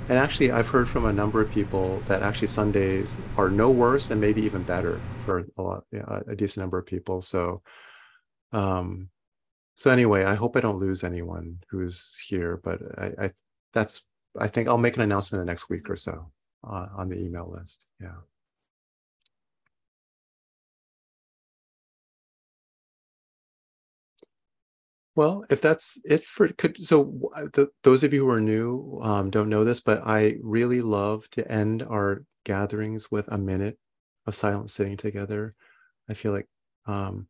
and 0.09 0.17
actually, 0.17 0.51
I've 0.51 0.67
heard 0.67 0.89
from 0.89 1.05
a 1.05 1.13
number 1.13 1.41
of 1.41 1.49
people 1.51 2.01
that 2.07 2.23
actually 2.23 2.47
Sundays 2.47 3.17
are 3.37 3.49
no 3.49 3.71
worse 3.71 4.11
and 4.11 4.19
maybe 4.19 4.41
even 4.41 4.63
better 4.63 4.99
for 5.25 5.47
a 5.57 5.61
lot, 5.61 5.85
yeah, 5.91 6.19
a 6.27 6.35
decent 6.35 6.61
number 6.61 6.77
of 6.77 6.85
people. 6.85 7.21
So, 7.21 7.61
um, 8.51 9.09
so 9.75 9.89
anyway, 9.89 10.25
I 10.25 10.35
hope 10.35 10.57
I 10.57 10.59
don't 10.59 10.79
lose 10.79 11.03
anyone 11.03 11.59
who's 11.69 12.17
here, 12.27 12.59
but 12.63 12.81
I, 12.97 13.25
I 13.25 13.31
that's 13.73 14.01
I 14.39 14.47
think 14.47 14.67
I'll 14.67 14.77
make 14.77 14.95
an 14.95 15.03
announcement 15.03 15.41
the 15.41 15.45
next 15.45 15.69
week 15.69 15.89
or 15.89 15.95
so 15.95 16.31
uh, 16.67 16.87
on 16.95 17.09
the 17.09 17.19
email 17.19 17.49
list. 17.49 17.85
Yeah. 18.01 18.15
Well, 25.15 25.45
if 25.49 25.61
that's 25.61 25.99
it 26.05 26.23
for 26.23 26.47
could 26.49 26.77
so 26.77 27.03
the, 27.53 27.69
those 27.83 28.03
of 28.03 28.13
you 28.13 28.25
who 28.25 28.31
are 28.31 28.41
new 28.41 28.99
um, 29.03 29.29
don't 29.29 29.49
know 29.49 29.63
this, 29.63 29.79
but 29.79 30.01
I 30.05 30.37
really 30.41 30.81
love 30.81 31.29
to 31.31 31.49
end 31.51 31.83
our 31.83 32.25
gatherings 32.45 33.11
with 33.11 33.27
a 33.31 33.37
minute 33.37 33.77
of 34.25 34.35
silent 34.35 34.71
sitting 34.71 34.97
together. 34.97 35.55
I 36.09 36.13
feel 36.15 36.33
like, 36.33 36.47
um, 36.87 37.27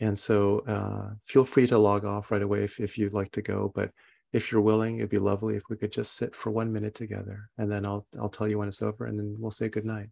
and 0.00 0.18
so 0.18 0.60
uh, 0.68 1.14
feel 1.26 1.44
free 1.44 1.66
to 1.68 1.78
log 1.78 2.04
off 2.06 2.30
right 2.32 2.42
away 2.42 2.64
if, 2.64 2.80
if 2.80 2.98
you'd 2.98 3.14
like 3.14 3.32
to 3.32 3.42
go. 3.42 3.72
But 3.74 3.92
if 4.32 4.52
you're 4.52 4.62
willing, 4.62 4.98
it'd 4.98 5.10
be 5.10 5.18
lovely 5.18 5.56
if 5.56 5.64
we 5.70 5.76
could 5.76 5.92
just 5.92 6.14
sit 6.16 6.34
for 6.36 6.50
one 6.52 6.72
minute 6.72 6.94
together, 6.96 7.50
and 7.58 7.70
then 7.72 7.86
I'll 7.86 8.06
I'll 8.20 8.30
tell 8.30 8.48
you 8.48 8.58
when 8.58 8.68
it's 8.68 8.82
over, 8.82 9.06
and 9.06 9.18
then 9.18 9.36
we'll 9.38 9.50
say 9.52 9.68
good 9.68 9.84
night. 9.86 10.10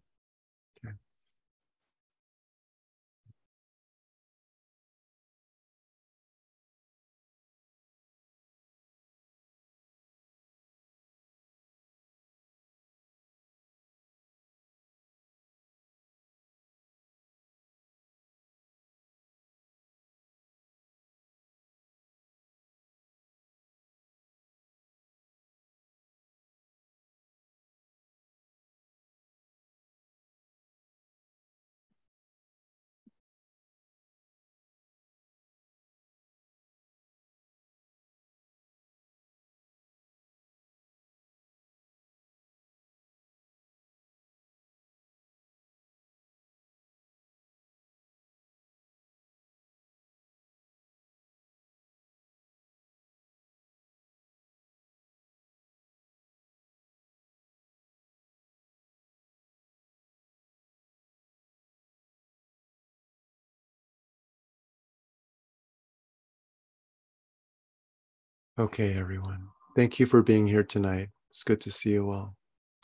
Okay, 68.59 68.97
everyone. 68.99 69.47
Thank 69.73 70.01
you 70.01 70.05
for 70.05 70.21
being 70.21 70.45
here 70.45 70.65
tonight. 70.65 71.07
It's 71.29 71.43
good 71.43 71.61
to 71.61 71.71
see 71.71 71.91
you 71.91 72.09
all. 72.09 72.35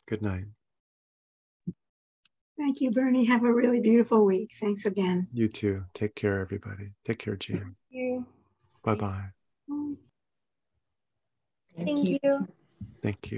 Good 0.08 0.22
night. 0.22 0.46
Thank 2.58 2.80
you, 2.80 2.92
Bernie. 2.92 3.26
Have 3.26 3.44
a 3.44 3.54
really 3.54 3.82
beautiful 3.82 4.26
week. 4.26 4.52
Thanks 4.62 4.86
again. 4.86 5.28
You 5.34 5.50
too. 5.50 5.84
Take 5.94 6.16
care, 6.16 6.40
everybody. 6.40 6.92
Take 7.04 7.20
care, 7.20 7.36
Jean. 7.36 7.58
Thank 7.58 7.76
you. 7.90 8.26
Bye-bye. 8.86 9.26
Thank, 11.76 11.90
Thank 11.90 12.08
you. 12.08 12.48
Thank 13.04 13.32
you. 13.32 13.34